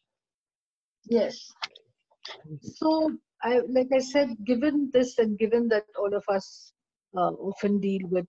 Yes. 1.05 1.53
So 2.61 3.15
I, 3.43 3.59
like 3.69 3.89
I 3.93 3.99
said, 3.99 4.29
given 4.45 4.89
this 4.93 5.17
and 5.17 5.37
given 5.37 5.67
that 5.69 5.83
all 5.99 6.13
of 6.13 6.23
us 6.29 6.71
uh, 7.15 7.31
often 7.31 7.79
deal 7.79 8.01
with, 8.09 8.27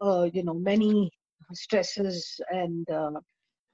uh, 0.00 0.28
you 0.32 0.44
know, 0.44 0.54
many 0.54 1.10
stresses 1.52 2.40
and 2.50 2.88
uh, 2.90 3.20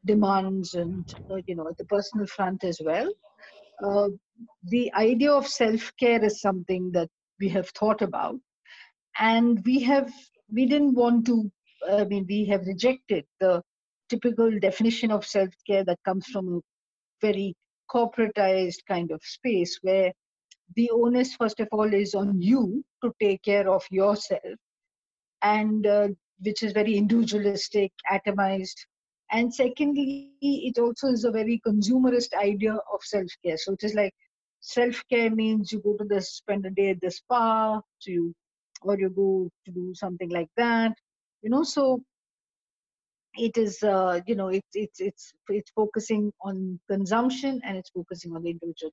demands 0.04 0.74
and, 0.74 1.06
uh, 1.30 1.36
you 1.46 1.54
know, 1.56 1.68
at 1.68 1.76
the 1.76 1.84
personal 1.84 2.26
front 2.26 2.64
as 2.64 2.80
well, 2.84 3.10
uh, 3.84 4.08
the 4.64 4.92
idea 4.94 5.32
of 5.32 5.46
self-care 5.46 6.24
is 6.24 6.40
something 6.40 6.90
that 6.92 7.08
we 7.40 7.48
have 7.48 7.68
thought 7.70 8.02
about. 8.02 8.36
And 9.18 9.62
we 9.64 9.80
have, 9.80 10.12
we 10.52 10.66
didn't 10.66 10.94
want 10.94 11.26
to, 11.26 11.50
I 11.90 12.04
mean, 12.04 12.26
we 12.28 12.44
have 12.46 12.66
rejected 12.66 13.24
the 13.40 13.62
typical 14.08 14.50
definition 14.58 15.10
of 15.10 15.26
self-care 15.26 15.84
that 15.84 15.98
comes 16.04 16.26
from 16.26 16.56
a 16.56 16.60
very 17.20 17.54
corporatized 17.92 18.84
kind 18.88 19.10
of 19.10 19.20
space 19.22 19.78
where 19.82 20.12
the 20.76 20.90
onus 20.90 21.35
first 21.35 21.61
of 21.61 21.68
all 21.72 21.92
is 21.92 22.14
on 22.14 22.40
you 22.40 22.85
to 23.02 23.12
take 23.20 23.42
care 23.42 23.68
of 23.68 23.83
yourself 23.90 24.59
and 25.42 25.87
uh, 25.87 26.09
which 26.40 26.62
is 26.62 26.72
very 26.72 26.96
individualistic 26.96 27.92
atomized. 28.11 28.76
And 29.33 29.52
secondly 29.54 30.33
it 30.40 30.78
also 30.78 31.09
is 31.09 31.24
a 31.24 31.30
very 31.30 31.61
consumerist 31.66 32.35
idea 32.35 32.74
of 32.74 33.00
self-care. 33.02 33.56
So 33.59 33.72
it 33.72 33.85
is 33.85 33.94
like 33.94 34.14
self-care 34.61 35.30
means 35.30 35.72
you 35.72 35.80
go 35.80 35.96
to 35.96 36.04
the 36.04 36.20
spend 36.20 36.66
a 36.66 36.70
day 36.70 36.90
at 36.90 37.00
the 37.00 37.11
spa 37.11 37.80
so 37.98 38.11
you 38.11 38.35
or 38.83 38.98
you 38.98 39.11
go 39.11 39.48
to 39.64 39.72
do 39.72 39.92
something 39.94 40.28
like 40.30 40.48
that 40.56 40.92
you 41.42 41.50
know 41.50 41.62
so 41.62 42.00
it 43.35 43.56
is 43.56 43.83
uh, 43.83 44.20
you 44.26 44.35
know 44.35 44.48
it's 44.48 44.68
it's 44.74 45.00
it's 45.00 45.33
it's 45.48 45.70
focusing 45.70 46.33
on 46.42 46.78
consumption 46.90 47.61
and 47.64 47.76
it's 47.76 47.90
focusing 47.90 48.35
on 48.35 48.42
the 48.42 48.50
individual. 48.50 48.92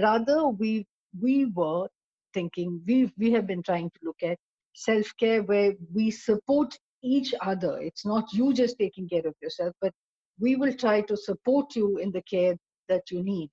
Rather 0.00 0.48
we 0.48 0.86
we 1.20 1.46
were 1.46 1.88
thinking 2.34 2.80
we 2.86 3.12
we 3.18 3.30
have 3.32 3.46
been 3.46 3.62
trying 3.62 3.90
to 3.90 4.00
look 4.02 4.22
at 4.22 4.38
self 4.74 5.06
care 5.18 5.42
where 5.42 5.72
we 5.94 6.10
support 6.10 6.76
each 7.02 7.32
other. 7.42 7.78
It's 7.80 8.04
not 8.04 8.32
you 8.32 8.52
just 8.52 8.76
taking 8.78 9.08
care 9.08 9.26
of 9.26 9.34
yourself 9.42 9.74
but 9.80 9.92
we 10.40 10.56
will 10.56 10.72
try 10.72 11.00
to 11.02 11.16
support 11.16 11.74
you 11.74 11.98
in 11.98 12.12
the 12.12 12.22
care 12.22 12.56
that 12.88 13.10
you 13.10 13.22
need. 13.22 13.50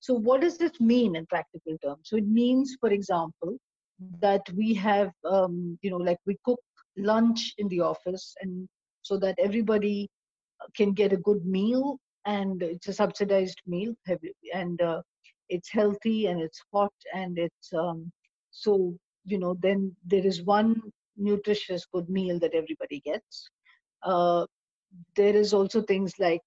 So 0.00 0.14
what 0.14 0.40
does 0.40 0.58
this 0.58 0.80
mean 0.80 1.14
in 1.16 1.26
practical 1.26 1.76
terms? 1.84 2.02
So 2.04 2.16
it 2.16 2.26
means 2.26 2.76
for 2.80 2.90
example 2.90 3.56
that 4.20 4.42
we 4.56 4.74
have 4.74 5.12
um, 5.24 5.78
you 5.82 5.90
know 5.90 5.98
like 5.98 6.18
we 6.26 6.36
cook 6.44 6.60
lunch 6.96 7.54
in 7.58 7.68
the 7.68 7.80
office 7.80 8.34
and 8.40 8.68
so 9.02 9.16
that 9.18 9.38
everybody 9.38 10.08
can 10.76 10.92
get 10.92 11.12
a 11.12 11.16
good 11.16 11.44
meal 11.44 11.98
and 12.24 12.62
it's 12.62 12.88
a 12.88 12.92
subsidized 12.92 13.60
meal 13.66 13.94
and 14.54 14.80
uh, 14.80 15.02
it's 15.52 15.70
healthy 15.70 16.26
and 16.26 16.40
it's 16.40 16.62
hot 16.72 16.94
and 17.14 17.38
it's 17.38 17.72
um, 17.84 18.10
so 18.50 18.94
you 19.24 19.38
know 19.38 19.54
then 19.60 19.94
there 20.06 20.26
is 20.26 20.42
one 20.44 20.74
nutritious 21.16 21.86
good 21.92 22.08
meal 22.08 22.38
that 22.40 22.54
everybody 22.54 23.00
gets. 23.04 23.48
Uh, 24.02 24.46
there 25.16 25.36
is 25.36 25.52
also 25.54 25.82
things 25.82 26.14
like 26.18 26.42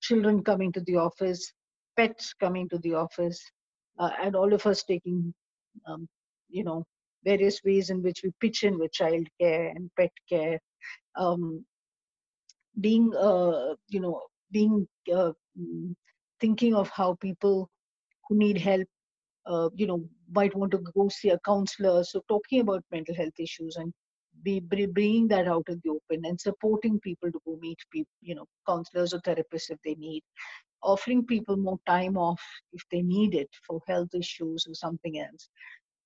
children 0.00 0.42
coming 0.42 0.72
to 0.72 0.80
the 0.82 0.96
office 0.96 1.52
pets 1.96 2.34
coming 2.40 2.68
to 2.68 2.78
the 2.78 2.94
office 2.94 3.40
uh, 3.98 4.10
and 4.22 4.34
all 4.36 4.52
of 4.52 4.66
us 4.66 4.82
taking 4.84 5.32
um, 5.86 6.08
you 6.48 6.64
know 6.64 6.84
various 7.24 7.60
ways 7.64 7.90
in 7.90 8.02
which 8.02 8.20
we 8.22 8.30
pitch 8.40 8.64
in 8.64 8.78
with 8.78 8.92
child 8.92 9.26
care 9.40 9.68
and 9.74 9.90
pet 9.98 10.12
care. 10.28 10.58
Um, 11.16 11.64
being 12.80 13.14
uh, 13.16 13.74
you 13.88 14.00
know 14.00 14.20
being 14.50 14.86
uh, 15.12 15.32
mm, 15.58 15.94
thinking 16.40 16.74
of 16.74 16.88
how 16.90 17.14
people 17.20 17.68
who 18.28 18.36
need 18.36 18.58
help 18.58 18.86
uh, 19.46 19.68
you 19.74 19.86
know 19.86 20.02
might 20.32 20.54
want 20.54 20.72
to 20.72 20.78
go 20.94 21.08
see 21.08 21.30
a 21.30 21.38
counselor. 21.44 22.04
So 22.04 22.22
talking 22.28 22.60
about 22.60 22.84
mental 22.90 23.14
health 23.14 23.38
issues 23.38 23.76
and 23.76 23.92
be 24.42 24.60
bringing 24.60 25.28
that 25.28 25.46
out 25.46 25.64
in 25.68 25.80
the 25.84 25.90
open 25.90 26.24
and 26.24 26.40
supporting 26.40 26.98
people 27.00 27.30
to 27.30 27.40
go 27.46 27.56
meet 27.60 27.78
people 27.92 28.10
you 28.20 28.34
know 28.34 28.46
counselors 28.66 29.14
or 29.14 29.20
therapists 29.20 29.70
if 29.70 29.78
they 29.84 29.94
need 29.94 30.22
offering 30.82 31.24
people 31.24 31.56
more 31.56 31.78
time 31.86 32.16
off 32.16 32.42
if 32.72 32.82
they 32.92 33.00
need 33.02 33.34
it 33.34 33.48
for 33.66 33.80
health 33.86 34.10
issues 34.14 34.66
or 34.68 34.74
something 34.74 35.18
else. 35.18 35.48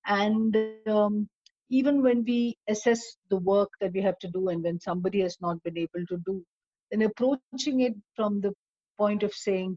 And 0.06 0.56
um, 0.86 1.28
even 1.70 2.02
when 2.02 2.24
we 2.24 2.56
assess 2.68 3.16
the 3.30 3.36
work 3.38 3.70
that 3.80 3.92
we 3.92 4.00
have 4.02 4.18
to 4.20 4.28
do 4.28 4.48
and 4.48 4.62
when 4.62 4.80
somebody 4.80 5.20
has 5.20 5.36
not 5.40 5.62
been 5.64 5.76
able 5.76 6.06
to 6.08 6.18
do 6.24 6.42
then 6.90 7.02
approaching 7.02 7.80
it 7.80 7.94
from 8.16 8.40
the 8.40 8.52
point 8.98 9.22
of 9.22 9.32
saying 9.34 9.76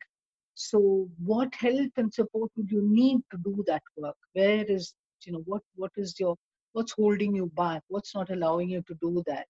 so 0.69 1.09
what 1.23 1.53
help 1.55 1.91
and 1.97 2.13
support 2.13 2.51
would 2.55 2.69
you 2.69 2.81
need 2.83 3.21
to 3.31 3.37
do 3.37 3.63
that 3.67 3.83
work? 3.97 4.15
Where 4.33 4.63
is 4.65 4.93
you 5.25 5.33
know 5.33 5.43
what 5.45 5.61
what 5.75 5.91
is 5.97 6.15
your 6.19 6.35
what's 6.73 6.93
holding 6.93 7.35
you 7.35 7.51
back? 7.55 7.81
What's 7.87 8.15
not 8.15 8.29
allowing 8.29 8.69
you 8.69 8.81
to 8.87 8.95
do 9.01 9.23
that? 9.27 9.45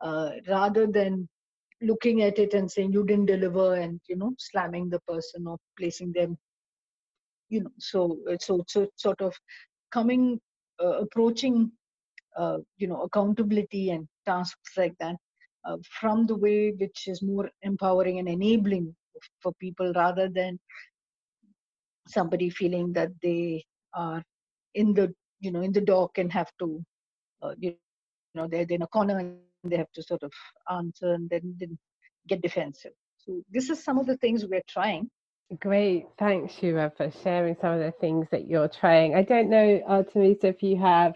Uh, 0.00 0.30
rather 0.48 0.86
than 0.86 1.28
looking 1.82 2.22
at 2.22 2.38
it 2.38 2.54
and 2.54 2.70
saying 2.70 2.92
you 2.92 3.04
didn't 3.04 3.26
deliver 3.26 3.74
and 3.74 4.00
you 4.08 4.16
know 4.16 4.32
slamming 4.38 4.88
the 4.90 5.00
person 5.00 5.46
or 5.46 5.58
placing 5.78 6.12
them 6.12 6.36
you 7.48 7.62
know 7.62 7.72
so 7.78 8.18
so 8.40 8.64
so 8.66 8.88
sort 8.96 9.20
of 9.20 9.34
coming 9.92 10.40
uh, 10.82 10.98
approaching 11.04 11.70
uh, 12.36 12.58
you 12.78 12.88
know 12.88 13.02
accountability 13.02 13.90
and 13.90 14.08
tasks 14.26 14.72
like 14.76 14.94
that 14.98 15.16
uh, 15.66 15.76
from 16.00 16.26
the 16.26 16.36
way 16.36 16.72
which 16.72 17.08
is 17.08 17.22
more 17.22 17.50
empowering 17.62 18.18
and 18.18 18.28
enabling 18.28 18.94
for 19.40 19.52
people 19.60 19.92
rather 19.94 20.28
than 20.28 20.58
somebody 22.08 22.50
feeling 22.50 22.92
that 22.92 23.10
they 23.22 23.64
are 23.94 24.22
in 24.74 24.94
the 24.94 25.12
you 25.40 25.50
know 25.50 25.60
in 25.60 25.72
the 25.72 25.80
dock 25.80 26.18
and 26.18 26.32
have 26.32 26.50
to 26.58 26.84
uh, 27.42 27.54
you 27.58 27.74
know 28.34 28.46
they're 28.48 28.66
in 28.68 28.82
a 28.82 28.86
corner 28.86 29.18
and 29.18 29.38
they 29.64 29.76
have 29.76 29.90
to 29.92 30.02
sort 30.02 30.22
of 30.22 30.32
answer 30.70 31.12
and 31.14 31.28
then, 31.30 31.56
then 31.58 31.78
get 32.28 32.42
defensive. 32.42 32.92
So 33.18 33.42
this 33.50 33.70
is 33.70 33.82
some 33.82 33.98
of 33.98 34.06
the 34.06 34.16
things 34.18 34.44
we're 34.44 34.62
trying. 34.68 35.10
Great, 35.60 36.06
thanks, 36.18 36.54
Shubha, 36.54 36.96
for 36.96 37.10
sharing 37.22 37.56
some 37.60 37.74
of 37.74 37.80
the 37.80 37.92
things 38.00 38.26
that 38.32 38.48
you're 38.48 38.68
trying. 38.68 39.14
I 39.14 39.22
don't 39.22 39.48
know, 39.48 39.80
Artemisa, 39.88 40.44
if 40.44 40.62
you 40.62 40.76
have 40.78 41.14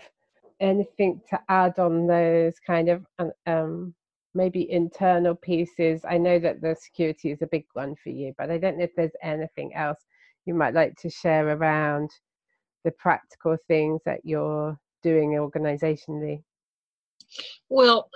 anything 0.61 1.21
to 1.31 1.41
add 1.49 1.79
on 1.79 2.07
those 2.07 2.55
kind 2.65 2.89
of 2.91 3.05
um, 3.47 3.95
maybe 4.35 4.71
internal 4.71 5.35
pieces? 5.35 6.03
I 6.09 6.19
know 6.19 6.38
that 6.38 6.61
the 6.61 6.77
security 6.81 7.31
is 7.31 7.43
a 7.43 7.47
big 7.47 7.66
one 7.75 7.95
for 8.03 8.11
you, 8.11 8.35
but 8.38 8.51
I 8.51 8.59
don't 8.59 8.79
know 8.79 8.85
if 8.85 8.95
there's 8.97 9.11
anything 9.23 9.75
else 9.75 9.99
you 10.47 10.55
might 10.55 10.75
like 10.75 10.97
to 10.97 11.11
share 11.11 11.49
around 11.49 12.11
the 12.85 12.93
practical 12.93 13.57
things 13.69 14.01
that 14.05 14.21
you're 14.25 14.79
doing 15.03 15.31
organizationally. 15.33 16.43
Well, 17.69 18.11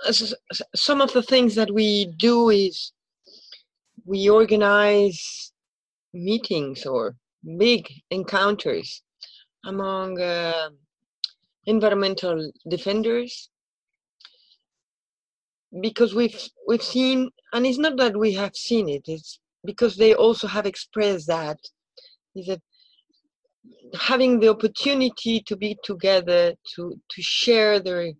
some 0.75 1.01
of 1.01 1.13
the 1.13 1.23
things 1.23 1.55
that 1.55 1.71
we 1.71 2.13
do 2.17 2.49
is 2.49 2.91
we 4.05 4.29
organize 4.29 5.51
meetings 6.13 6.85
or 6.85 7.15
big 7.57 7.87
encounters 8.09 9.01
among 9.65 10.19
uh, 10.19 10.69
environmental 11.65 12.51
defenders 12.69 13.49
because 15.81 16.15
we've 16.15 16.49
we've 16.67 16.83
seen 16.83 17.29
and 17.53 17.65
it's 17.65 17.77
not 17.77 17.97
that 17.97 18.17
we 18.17 18.33
have 18.33 18.55
seen 18.55 18.87
it 18.87 19.03
it's 19.07 19.39
because 19.65 19.97
they 19.97 20.13
also 20.13 20.47
have 20.47 20.65
expressed 20.65 21.27
that. 21.27 21.57
Is 22.35 22.47
that 22.47 22.61
having 23.99 24.39
the 24.39 24.49
opportunity 24.49 25.41
to 25.47 25.55
be 25.55 25.77
together 25.83 26.53
to 26.75 26.95
to 27.09 27.21
share 27.21 27.79
their 27.79 28.11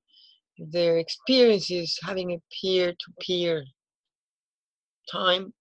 their 0.57 0.97
experiences 0.97 1.99
having 2.01 2.31
a 2.31 2.41
peer 2.55 2.91
to 2.91 3.11
peer 3.21 3.63
time 5.11 5.53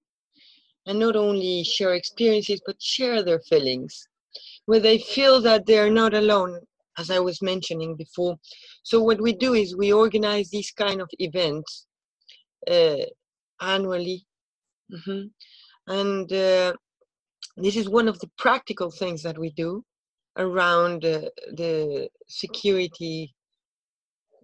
and 0.86 0.98
not 0.98 1.16
only 1.16 1.64
share 1.64 1.94
experiences 1.94 2.60
but 2.64 2.80
share 2.80 3.22
their 3.22 3.40
feelings. 3.40 4.08
Where 4.66 4.80
they 4.80 4.98
feel 4.98 5.40
that 5.42 5.66
they're 5.66 5.90
not 5.90 6.14
alone 6.14 6.60
as 6.98 7.10
i 7.10 7.18
was 7.18 7.42
mentioning 7.42 7.96
before 7.96 8.36
so 8.82 9.02
what 9.02 9.20
we 9.20 9.32
do 9.32 9.54
is 9.54 9.76
we 9.76 9.92
organize 9.92 10.50
these 10.50 10.70
kind 10.70 11.00
of 11.00 11.08
events 11.18 11.86
uh, 12.70 13.04
annually 13.60 14.24
mm-hmm. 14.92 15.26
and 15.92 16.32
uh, 16.32 16.72
this 17.56 17.76
is 17.76 17.88
one 17.88 18.08
of 18.08 18.18
the 18.20 18.30
practical 18.38 18.90
things 18.90 19.22
that 19.22 19.38
we 19.38 19.50
do 19.50 19.84
around 20.36 21.04
uh, 21.04 21.20
the 21.52 22.08
security 22.28 23.34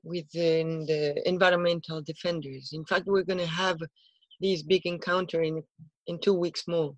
within 0.03 0.87
the 0.87 1.29
environmental 1.29 2.01
defenders. 2.03 2.71
In 2.73 2.85
fact, 2.85 3.07
we're 3.07 3.25
going 3.25 3.39
to 3.39 3.47
have 3.47 3.79
these 4.41 4.63
big 4.63 4.87
encounter 4.87 5.43
in 5.43 5.63
in 6.07 6.19
two 6.19 6.33
weeks 6.33 6.67
more, 6.67 6.95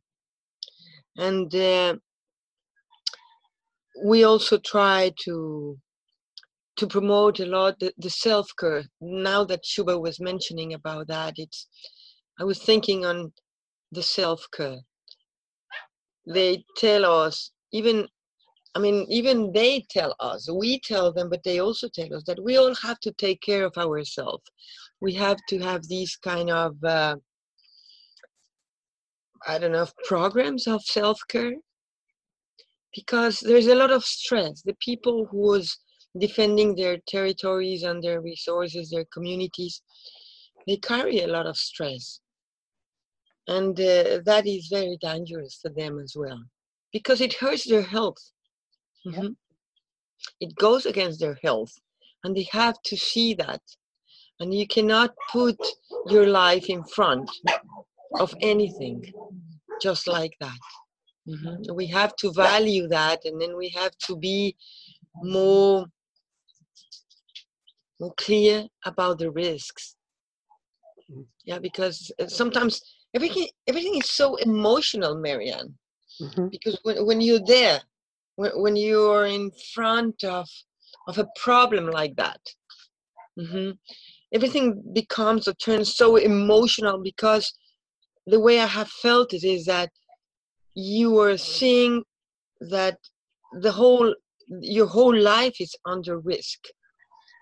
and 1.16 1.54
uh, 1.54 1.96
we 4.04 4.24
also 4.24 4.58
try 4.58 5.12
to 5.24 5.78
to 6.76 6.86
promote 6.86 7.38
a 7.40 7.46
lot 7.46 7.78
the, 7.78 7.92
the 7.98 8.10
self 8.10 8.48
care. 8.58 8.84
Now 9.00 9.44
that 9.44 9.64
Shubha 9.64 10.00
was 10.00 10.20
mentioning 10.20 10.72
about 10.74 11.08
that, 11.08 11.34
it's 11.36 11.68
I 12.40 12.44
was 12.44 12.62
thinking 12.62 13.04
on 13.04 13.32
the 13.90 14.02
self 14.02 14.46
care. 14.56 14.78
They 16.26 16.64
tell 16.76 17.04
us 17.04 17.50
even 17.72 18.08
I 18.74 18.78
mean, 18.78 19.04
even 19.10 19.52
they 19.52 19.84
tell 19.90 20.14
us, 20.18 20.50
we 20.50 20.80
tell 20.80 21.12
them, 21.12 21.28
but 21.28 21.42
they 21.44 21.58
also 21.58 21.88
tell 21.88 22.14
us 22.14 22.22
that 22.26 22.42
we 22.42 22.56
all 22.56 22.74
have 22.76 22.98
to 23.00 23.12
take 23.12 23.42
care 23.42 23.66
of 23.66 23.76
ourselves. 23.76 24.44
We 25.00 25.12
have 25.14 25.36
to 25.50 25.58
have 25.58 25.86
these 25.88 26.16
kind 26.16 26.48
of, 26.48 26.82
uh, 26.82 27.16
I 29.46 29.58
don't 29.58 29.72
know, 29.72 29.86
programs 30.04 30.66
of 30.66 30.82
self 30.84 31.20
care 31.28 31.56
because 32.94 33.40
there's 33.40 33.66
a 33.66 33.74
lot 33.74 33.90
of 33.90 34.04
stress. 34.04 34.62
The 34.62 34.76
people 34.80 35.26
who 35.30 35.38
was 35.38 35.78
defending 36.18 36.74
their 36.74 36.98
territories 37.08 37.82
and 37.82 38.02
their 38.02 38.20
resources, 38.20 38.90
their 38.90 39.06
communities, 39.12 39.82
they 40.66 40.76
carry 40.76 41.20
a 41.20 41.26
lot 41.26 41.46
of 41.46 41.56
stress. 41.56 42.20
And 43.48 43.78
uh, 43.80 44.20
that 44.24 44.44
is 44.46 44.68
very 44.68 44.98
dangerous 45.00 45.58
for 45.60 45.70
them 45.70 45.98
as 45.98 46.14
well 46.16 46.42
because 46.92 47.20
it 47.20 47.34
hurts 47.34 47.68
their 47.68 47.82
health 47.82 48.32
Mm-hmm. 49.06 49.28
It 50.40 50.54
goes 50.54 50.86
against 50.86 51.20
their 51.20 51.38
health, 51.42 51.72
and 52.22 52.36
they 52.36 52.46
have 52.52 52.80
to 52.84 52.96
see 52.96 53.34
that. 53.34 53.60
And 54.38 54.54
you 54.54 54.66
cannot 54.66 55.14
put 55.30 55.56
your 56.06 56.26
life 56.26 56.68
in 56.68 56.84
front 56.84 57.30
of 58.18 58.34
anything 58.40 59.12
just 59.80 60.06
like 60.06 60.34
that. 60.40 60.58
Mm-hmm. 61.28 61.74
We 61.74 61.86
have 61.86 62.16
to 62.16 62.32
value 62.32 62.88
that, 62.88 63.24
and 63.24 63.40
then 63.40 63.56
we 63.56 63.68
have 63.70 63.96
to 64.06 64.16
be 64.16 64.56
more 65.22 65.86
more 68.00 68.14
clear 68.16 68.66
about 68.84 69.18
the 69.18 69.30
risks. 69.30 69.94
Mm. 71.10 71.26
Yeah, 71.44 71.58
because 71.60 72.10
uh, 72.18 72.26
sometimes 72.26 72.80
everything 73.14 73.48
everything 73.68 73.96
is 73.96 74.10
so 74.10 74.36
emotional, 74.36 75.16
Marianne. 75.16 75.74
Mm-hmm. 76.20 76.48
Because 76.48 76.78
when, 76.82 77.06
when 77.06 77.20
you're 77.20 77.46
there, 77.46 77.80
when, 78.36 78.50
when 78.60 78.76
you're 78.76 79.26
in 79.26 79.50
front 79.74 80.24
of 80.24 80.48
of 81.08 81.18
a 81.18 81.28
problem 81.36 81.86
like 81.90 82.14
that 82.16 82.40
mm-hmm. 83.38 83.70
everything 84.32 84.82
becomes 84.92 85.48
or 85.48 85.54
turns 85.54 85.96
so 85.96 86.16
emotional 86.16 86.98
because 87.02 87.52
the 88.26 88.40
way 88.40 88.60
i 88.60 88.66
have 88.66 88.88
felt 88.88 89.32
it 89.32 89.44
is 89.44 89.64
that 89.64 89.90
you 90.74 91.18
are 91.20 91.36
seeing 91.36 92.02
that 92.60 92.98
the 93.60 93.72
whole 93.72 94.14
your 94.60 94.86
whole 94.86 95.14
life 95.16 95.60
is 95.60 95.74
under 95.86 96.18
risk 96.18 96.58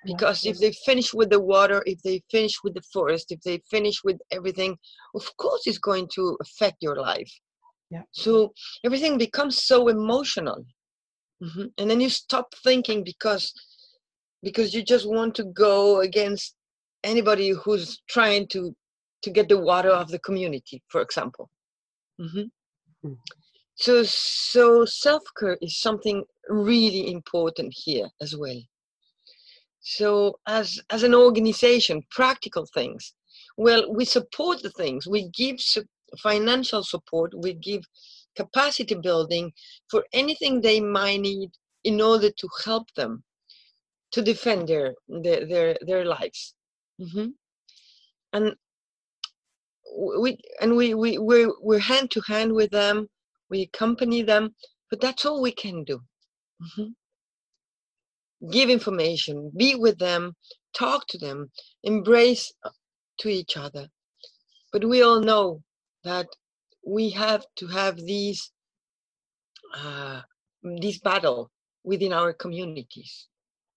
because 0.04 0.46
if 0.46 0.58
they 0.58 0.72
finish 0.84 1.12
with 1.12 1.30
the 1.30 1.40
water 1.40 1.82
if 1.86 2.00
they 2.02 2.22
finish 2.30 2.54
with 2.64 2.74
the 2.74 2.82
forest 2.92 3.30
if 3.30 3.40
they 3.42 3.60
finish 3.70 4.02
with 4.02 4.18
everything 4.30 4.76
of 5.14 5.36
course 5.36 5.66
it's 5.66 5.78
going 5.78 6.08
to 6.12 6.36
affect 6.40 6.76
your 6.80 6.96
life 6.96 7.30
yeah. 7.90 8.02
so 8.12 8.52
everything 8.84 9.18
becomes 9.18 9.62
so 9.62 9.88
emotional 9.88 10.64
mm-hmm. 11.42 11.66
and 11.78 11.90
then 11.90 12.00
you 12.00 12.08
stop 12.08 12.54
thinking 12.64 13.04
because 13.04 13.52
because 14.42 14.72
you 14.72 14.82
just 14.82 15.08
want 15.08 15.34
to 15.34 15.44
go 15.44 16.00
against 16.00 16.54
anybody 17.04 17.50
who's 17.50 18.00
trying 18.08 18.46
to 18.48 18.74
to 19.22 19.30
get 19.30 19.48
the 19.48 19.58
water 19.58 19.90
of 19.90 20.08
the 20.08 20.18
community 20.20 20.82
for 20.88 21.02
example 21.02 21.50
mm-hmm. 22.20 22.44
So 23.74 24.02
so 24.04 24.84
self-care 24.84 25.56
is 25.62 25.80
something 25.80 26.24
really 26.48 27.10
important 27.10 27.72
here 27.74 28.08
as 28.20 28.36
well. 28.36 28.60
So 29.80 30.38
as 30.46 30.78
as 30.90 31.02
an 31.02 31.14
organization 31.14 32.02
practical 32.10 32.66
things. 32.74 33.14
Well 33.56 33.92
we 33.92 34.04
support 34.04 34.62
the 34.62 34.70
things. 34.70 35.06
We 35.06 35.30
give 35.30 35.60
su- 35.60 35.84
financial 36.18 36.82
support. 36.82 37.32
We 37.34 37.54
give 37.54 37.82
capacity 38.36 38.94
building 38.94 39.52
for 39.90 40.04
anything 40.12 40.60
they 40.60 40.80
might 40.80 41.20
need 41.20 41.50
in 41.84 42.00
order 42.00 42.30
to 42.30 42.48
help 42.64 42.92
them 42.94 43.24
to 44.12 44.22
defend 44.22 44.68
their 44.68 44.94
their 45.08 45.46
their, 45.46 45.76
their 45.86 46.04
lives. 46.04 46.54
Mm-hmm. 47.00 47.28
and 48.34 48.54
we 49.96 50.38
and 50.60 50.76
we 50.76 50.94
we 50.94 51.18
we're, 51.18 51.52
we're 51.60 51.78
hand 51.78 52.10
to 52.10 52.20
hand 52.26 52.52
with 52.52 52.70
them 52.70 53.06
we 53.48 53.62
accompany 53.62 54.22
them 54.22 54.54
but 54.90 55.00
that's 55.00 55.24
all 55.24 55.40
we 55.40 55.52
can 55.52 55.84
do 55.84 56.00
mm-hmm. 56.62 58.50
give 58.50 58.70
information 58.70 59.50
be 59.56 59.74
with 59.74 59.98
them 59.98 60.34
talk 60.74 61.06
to 61.08 61.18
them 61.18 61.50
embrace 61.82 62.52
uh, 62.64 62.70
to 63.18 63.28
each 63.28 63.56
other 63.56 63.88
but 64.72 64.84
we 64.84 65.02
all 65.02 65.20
know 65.20 65.62
that 66.04 66.26
we 66.86 67.10
have 67.10 67.44
to 67.56 67.66
have 67.66 67.96
these 67.96 68.52
uh, 69.76 70.20
this 70.62 70.98
battle 70.98 71.50
within 71.84 72.12
our 72.12 72.32
communities. 72.32 73.28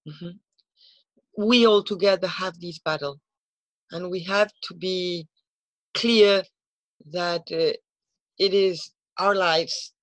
Mm-hmm. 0.08 1.46
We 1.46 1.66
all 1.66 1.84
together 1.84 2.28
have 2.28 2.60
this 2.60 2.80
battle, 2.80 3.20
and 3.92 4.10
we 4.10 4.24
have 4.24 4.52
to 4.64 4.76
be 4.76 5.28
clear 5.94 6.44
that 7.12 7.42
uh, 7.52 7.74
it 8.40 8.54
is 8.54 8.92
our 9.18 9.36
lives 9.36 9.94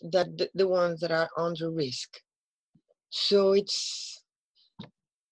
that 0.00 0.36
the, 0.36 0.50
the 0.54 0.68
ones 0.68 1.00
that 1.00 1.10
are 1.10 1.30
under 1.36 1.70
risk. 1.70 2.18
So 3.10 3.52
it's 3.52 4.22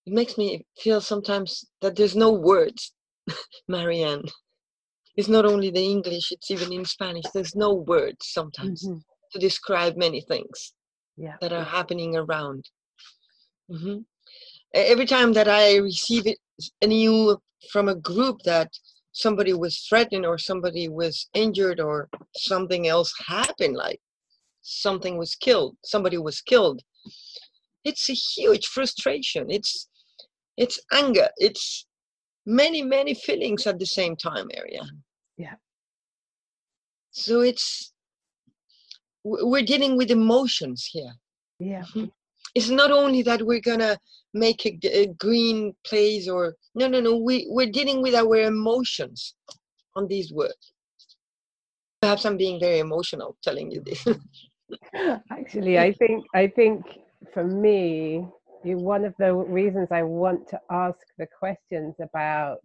it 0.06 0.12
makes 0.12 0.38
me 0.38 0.64
feel 0.78 1.00
sometimes 1.00 1.64
that 1.82 1.96
there's 1.96 2.16
no 2.16 2.32
words, 2.32 2.92
Marianne, 3.68 4.24
it's 5.16 5.28
not 5.28 5.44
only 5.44 5.70
the 5.70 5.84
English, 5.84 6.32
it's 6.32 6.50
even 6.50 6.72
in 6.72 6.84
Spanish. 6.84 7.24
There's 7.34 7.54
no 7.54 7.74
words 7.74 8.28
sometimes 8.28 8.86
mm-hmm. 8.86 8.98
to 9.32 9.38
describe 9.38 9.96
many 9.96 10.20
things 10.20 10.72
yeah. 11.16 11.36
that 11.40 11.52
are 11.52 11.64
happening 11.64 12.16
around. 12.16 12.64
Mm-hmm. 13.70 13.98
Every 14.72 15.06
time 15.06 15.32
that 15.34 15.48
I 15.48 15.76
receive 15.76 16.26
it, 16.26 16.38
a 16.80 16.86
new 16.86 17.38
from 17.72 17.88
a 17.88 17.94
group 17.94 18.38
that 18.44 18.70
somebody 19.12 19.52
was 19.52 19.78
threatened 19.88 20.24
or 20.26 20.38
somebody 20.38 20.88
was 20.88 21.28
injured 21.34 21.80
or 21.80 22.08
something 22.36 22.86
else 22.88 23.12
happened, 23.26 23.76
like 23.76 24.00
something 24.62 25.18
was 25.18 25.34
killed, 25.34 25.76
somebody 25.84 26.18
was 26.18 26.40
killed, 26.40 26.80
it's 27.84 28.08
a 28.10 28.14
huge 28.14 28.66
frustration. 28.66 29.50
It's 29.50 29.88
it's 30.56 30.78
anger. 30.92 31.28
It's 31.38 31.86
many 32.46 32.82
many 32.82 33.14
feelings 33.14 33.66
at 33.66 33.78
the 33.78 33.86
same 33.86 34.16
time 34.16 34.48
area 34.54 34.82
yeah 35.36 35.54
so 37.10 37.40
it's 37.40 37.92
we're 39.24 39.62
dealing 39.72 39.96
with 39.96 40.10
emotions 40.10 40.88
here 40.90 41.12
yeah 41.58 41.84
it's 42.54 42.70
not 42.70 42.90
only 42.90 43.22
that 43.22 43.42
we're 43.42 43.60
gonna 43.60 43.96
make 44.32 44.64
a, 44.66 44.78
a, 44.86 45.06
green 45.14 45.74
place 45.84 46.28
or 46.28 46.54
no 46.74 46.86
no 46.86 47.00
no 47.00 47.16
we 47.16 47.46
we're 47.50 47.70
dealing 47.70 48.00
with 48.02 48.14
our 48.14 48.36
emotions 48.36 49.34
on 49.96 50.06
these 50.06 50.32
words. 50.32 50.72
Perhaps 52.00 52.24
i'm 52.24 52.36
being 52.36 52.60
very 52.60 52.78
emotional 52.78 53.36
telling 53.42 53.70
you 53.70 53.82
this. 53.82 54.06
Actually 55.30 55.78
i 55.78 55.92
think 55.92 56.24
i 56.34 56.46
think 56.46 56.84
for 57.34 57.44
me 57.44 58.24
one 58.62 59.04
of 59.04 59.14
the 59.18 59.34
reasons 59.34 59.88
I 59.90 60.02
want 60.02 60.48
to 60.48 60.60
ask 60.70 60.98
the 61.18 61.26
questions 61.26 61.94
about 62.00 62.60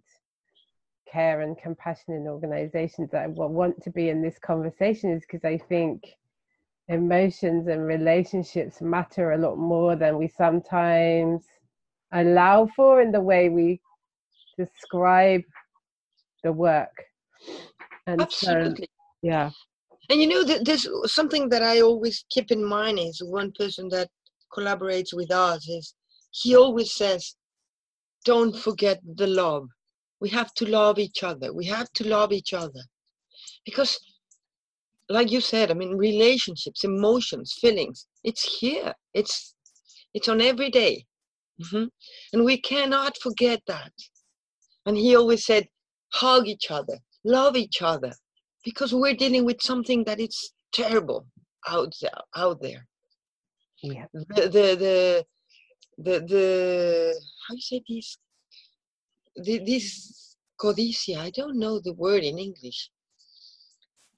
care 1.11 1.41
and 1.41 1.57
compassion 1.57 2.13
in 2.13 2.27
organizations 2.27 3.11
that 3.11 3.23
I 3.23 3.27
want 3.27 3.81
to 3.83 3.91
be 3.91 4.09
in 4.09 4.21
this 4.21 4.37
conversation 4.39 5.11
is 5.11 5.21
because 5.21 5.45
I 5.45 5.57
think 5.57 6.03
emotions 6.87 7.67
and 7.67 7.85
relationships 7.85 8.81
matter 8.81 9.31
a 9.31 9.37
lot 9.37 9.57
more 9.57 9.95
than 9.95 10.17
we 10.17 10.27
sometimes 10.27 11.43
allow 12.15 12.67
for 12.75 13.01
in 13.01 13.11
the 13.11 13.21
way 13.21 13.49
we 13.49 13.79
describe 14.57 15.41
the 16.43 16.51
work 16.51 16.95
And 18.07 18.21
Absolutely. 18.21 18.85
So, 18.85 19.17
yeah. 19.21 19.51
And 20.09 20.21
you 20.21 20.27
know, 20.27 20.43
there's 20.43 20.87
something 21.05 21.49
that 21.49 21.63
I 21.63 21.81
always 21.81 22.25
keep 22.29 22.51
in 22.51 22.63
mind 22.63 22.99
is 22.99 23.21
one 23.23 23.51
person 23.53 23.89
that 23.89 24.09
collaborates 24.55 25.13
with 25.13 25.31
us 25.31 25.67
is 25.67 25.95
he 26.31 26.55
always 26.55 26.93
says, 26.93 27.35
don't 28.23 28.55
forget 28.55 28.99
the 29.15 29.27
love. 29.27 29.67
We 30.19 30.29
have 30.29 30.53
to 30.55 30.65
love 30.65 30.99
each 30.99 31.23
other. 31.23 31.53
We 31.53 31.65
have 31.65 31.91
to 31.93 32.07
love 32.07 32.31
each 32.31 32.53
other. 32.53 32.81
Because, 33.65 33.99
like 35.09 35.31
you 35.31 35.41
said, 35.41 35.71
I 35.71 35.73
mean, 35.73 35.95
relationships, 35.95 36.83
emotions, 36.83 37.57
feelings, 37.59 38.07
it's 38.23 38.59
here. 38.59 38.93
It's 39.13 39.55
it's 40.13 40.29
on 40.29 40.41
every 40.41 40.69
day. 40.69 41.05
Mm-hmm. 41.61 41.85
And 42.33 42.45
we 42.45 42.57
cannot 42.57 43.17
forget 43.17 43.61
that. 43.67 43.91
And 44.85 44.97
he 44.97 45.15
always 45.15 45.45
said, 45.45 45.67
hug 46.13 46.47
each 46.47 46.69
other, 46.69 46.97
love 47.23 47.55
each 47.55 47.81
other, 47.81 48.13
because 48.63 48.93
we're 48.93 49.15
dealing 49.15 49.45
with 49.45 49.61
something 49.61 50.03
that 50.05 50.19
is 50.19 50.53
terrible 50.73 51.27
out 51.67 51.93
there. 52.01 52.11
Out 52.35 52.61
there. 52.61 52.87
Yeah. 53.81 54.05
The 54.13 54.43
the 54.55 54.67
the 54.85 55.25
the, 55.97 56.19
the 56.27 57.21
how 57.47 57.53
do 57.53 57.57
you 57.57 57.61
say 57.61 57.81
this? 57.87 58.17
The, 59.37 59.59
this 59.59 60.37
codicia. 60.61 61.17
I 61.17 61.29
don't 61.29 61.59
know 61.59 61.79
the 61.79 61.93
word 61.93 62.23
in 62.23 62.37
English. 62.37 62.89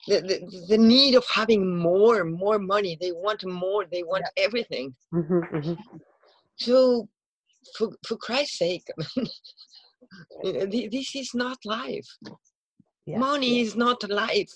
The, 0.07 0.21
the, 0.21 0.65
the 0.69 0.77
need 0.77 1.15
of 1.15 1.25
having 1.27 1.77
more 1.77 2.23
more 2.23 2.59
money 2.59 2.97
they 3.01 3.11
want 3.11 3.43
more 3.45 3.83
they 3.91 4.03
want 4.03 4.23
yeah. 4.23 4.45
everything 4.45 4.95
mm-hmm, 5.13 5.39
mm-hmm. 5.53 5.73
so 6.55 7.09
for 7.75 7.89
for 8.07 8.17
christ's 8.17 8.57
sake 8.59 8.85
this 10.43 11.15
is 11.15 11.33
not 11.33 11.57
life. 11.65 12.07
Yeah. 13.05 13.19
money 13.19 13.55
yeah. 13.55 13.63
is 13.63 13.75
not 13.75 14.09
life. 14.09 14.51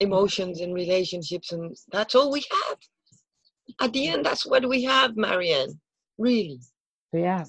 Emotions 0.00 0.60
and 0.60 0.74
relationships 0.74 1.52
and 1.52 1.74
that's 1.90 2.14
all 2.14 2.30
we 2.30 2.44
have. 2.50 2.78
At 3.80 3.92
the 3.92 4.08
end 4.08 4.24
that's 4.26 4.46
what 4.46 4.68
we 4.68 4.84
have 4.84 5.16
marianne 5.16 5.80
really. 6.18 6.60
Yeah. 7.12 7.44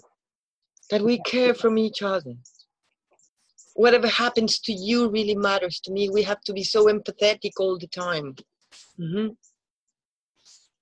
That 0.90 1.02
we 1.02 1.20
care 1.20 1.54
from 1.54 1.78
each 1.78 2.02
other. 2.02 2.34
Whatever 3.76 4.08
happens 4.08 4.60
to 4.60 4.74
you 4.74 5.10
really 5.10 5.36
matters 5.36 5.80
to 5.82 5.92
me. 5.92 6.10
We 6.10 6.24
have 6.24 6.42
to 6.46 6.54
be 6.54 6.63
so 6.63 6.86
empathetic 6.86 7.52
all 7.60 7.78
the 7.78 7.88
time. 7.88 8.36
Because 8.98 9.36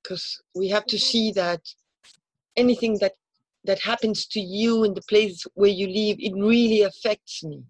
mm-hmm. 0.07 0.59
we 0.59 0.69
have 0.69 0.85
to 0.85 0.99
see 0.99 1.31
that 1.31 1.61
anything 2.55 2.97
that 3.01 3.13
that 3.65 3.79
happens 3.81 4.25
to 4.27 4.39
you 4.39 4.83
in 4.83 4.93
the 4.93 5.01
place 5.03 5.45
where 5.55 5.69
you 5.69 5.87
live 5.87 6.17
it 6.19 6.33
really 6.35 6.81
affects 6.83 7.43
me. 7.43 7.63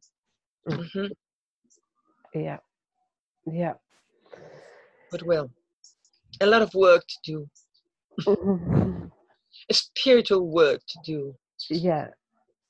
Mm-hmm. 0.69 1.05
yeah. 2.33 2.57
Yeah. 3.51 3.73
But 5.11 5.23
well 5.23 5.49
a 6.41 6.45
lot 6.45 6.61
of 6.61 6.73
work 6.73 7.03
to 7.07 7.17
do. 7.23 7.49
Mm-hmm. 8.21 9.05
a 9.69 9.73
spiritual 9.73 10.47
work 10.47 10.81
to 10.87 10.99
do. 11.05 11.35
Yeah. 11.69 12.07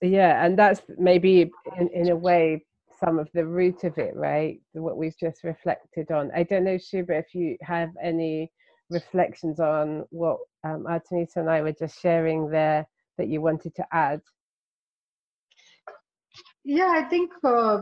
Yeah 0.01 0.45
and 0.45 0.57
that's 0.57 0.81
maybe 0.97 1.51
in, 1.79 1.89
in 1.93 2.09
a 2.09 2.15
way 2.15 2.65
some 2.99 3.19
of 3.19 3.27
the 3.33 3.45
root 3.45 3.83
of 3.83 3.97
it 3.97 4.15
right? 4.15 4.59
What 4.73 4.97
we've 4.97 5.17
just 5.17 5.43
reflected 5.43 6.11
on. 6.11 6.31
I 6.35 6.43
don't 6.43 6.63
know 6.63 6.77
Shubha 6.77 7.19
if 7.19 7.33
you 7.33 7.57
have 7.61 7.89
any 8.01 8.51
reflections 8.89 9.59
on 9.59 10.05
what 10.11 10.37
um, 10.63 10.85
Artemisa 10.87 11.37
and 11.37 11.49
I 11.49 11.61
were 11.61 11.71
just 11.71 11.99
sharing 11.99 12.49
there 12.49 12.85
that 13.17 13.27
you 13.27 13.41
wanted 13.41 13.75
to 13.75 13.85
add? 13.91 14.21
Yeah, 16.63 16.91
I 16.95 17.03
think 17.03 17.31
uh, 17.43 17.81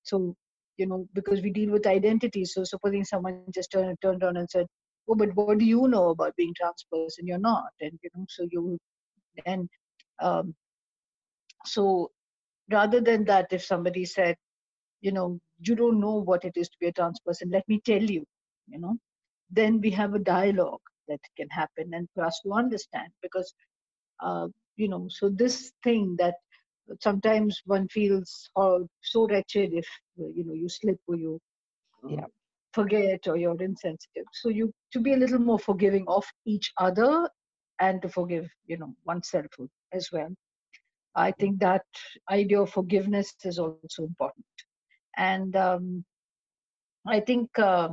So 0.04 0.36
you 0.78 0.86
know 0.88 1.08
because 1.14 1.42
we 1.42 1.52
deal 1.52 1.72
with 1.72 1.88
identity 1.88 2.46
so 2.46 2.64
supposing 2.64 3.04
someone 3.06 3.44
just 3.54 3.72
turned, 3.72 3.98
turned 4.02 4.24
on 4.24 4.38
and 4.38 4.50
said 4.50 4.66
oh 5.10 5.16
but 5.16 5.30
what 5.36 5.58
do 5.58 5.66
you 5.66 5.88
know 5.88 6.10
about 6.10 6.36
being 6.36 6.54
trans 6.56 6.86
person? 6.92 7.28
You're 7.28 7.38
not 7.38 7.72
and 7.80 7.98
you 8.04 8.10
know 8.16 8.26
so 8.30 8.48
you 8.52 8.78
and 9.46 9.70
um, 10.22 10.54
so 11.66 12.12
rather 12.72 13.02
than 13.02 13.24
that 13.26 13.48
if 13.52 13.64
somebody 13.64 14.06
said 14.06 14.36
you 15.02 15.12
know 15.12 15.40
you 15.60 15.76
don't 15.76 16.00
know 16.00 16.16
what 16.30 16.46
it 16.46 16.54
is 16.56 16.70
to 16.70 16.78
be 16.80 16.88
a 16.88 16.92
trans 16.94 17.20
person 17.26 17.50
let 17.52 17.68
me 17.68 17.82
tell 17.86 18.02
you 18.02 18.24
you 18.68 18.80
know 18.80 18.96
then 19.50 19.80
we 19.82 19.90
have 19.92 20.14
a 20.14 20.20
dialogue 20.20 20.82
that 21.08 21.20
can 21.38 21.50
happen 21.50 21.92
and 21.94 22.08
for 22.14 22.24
us 22.24 22.40
to 22.44 22.54
understand 22.54 23.10
because 23.22 23.54
uh, 24.24 24.48
you 24.78 24.88
know 24.88 25.08
so 25.10 25.30
this 25.30 25.72
thing 25.84 26.16
that 26.18 26.36
sometimes 27.00 27.62
one 27.66 27.88
feels 27.90 28.50
oh, 28.56 28.88
so 29.02 29.28
wretched 29.28 29.72
if 29.74 29.88
you 30.18 30.44
know 30.46 30.54
you 30.54 30.70
slip 30.70 31.00
or 31.08 31.16
you 31.16 31.40
yeah. 32.08 32.26
forget 32.74 33.28
or 33.28 33.38
you're 33.38 33.62
insensitive. 33.62 34.26
So 34.34 34.50
you 34.50 34.72
to 34.94 35.00
be 35.00 35.14
a 35.14 35.18
little 35.18 35.40
more 35.40 35.60
forgiving 35.60 36.06
of 36.08 36.26
each 36.46 36.72
other 36.78 37.30
and 37.80 38.02
to 38.02 38.10
forgive 38.10 38.48
you 38.66 38.78
know 38.78 38.94
oneself 39.06 39.46
as 39.94 40.10
well 40.12 40.30
i 41.16 41.32
think 41.32 41.60
that 41.60 41.86
idea 42.30 42.62
of 42.62 42.70
forgiveness 42.70 43.34
is 43.44 43.60
also 43.60 44.04
important 44.04 44.46
and 45.18 45.56
um, 45.56 46.04
i 47.08 47.20
think 47.20 47.50
uh, 47.60 47.90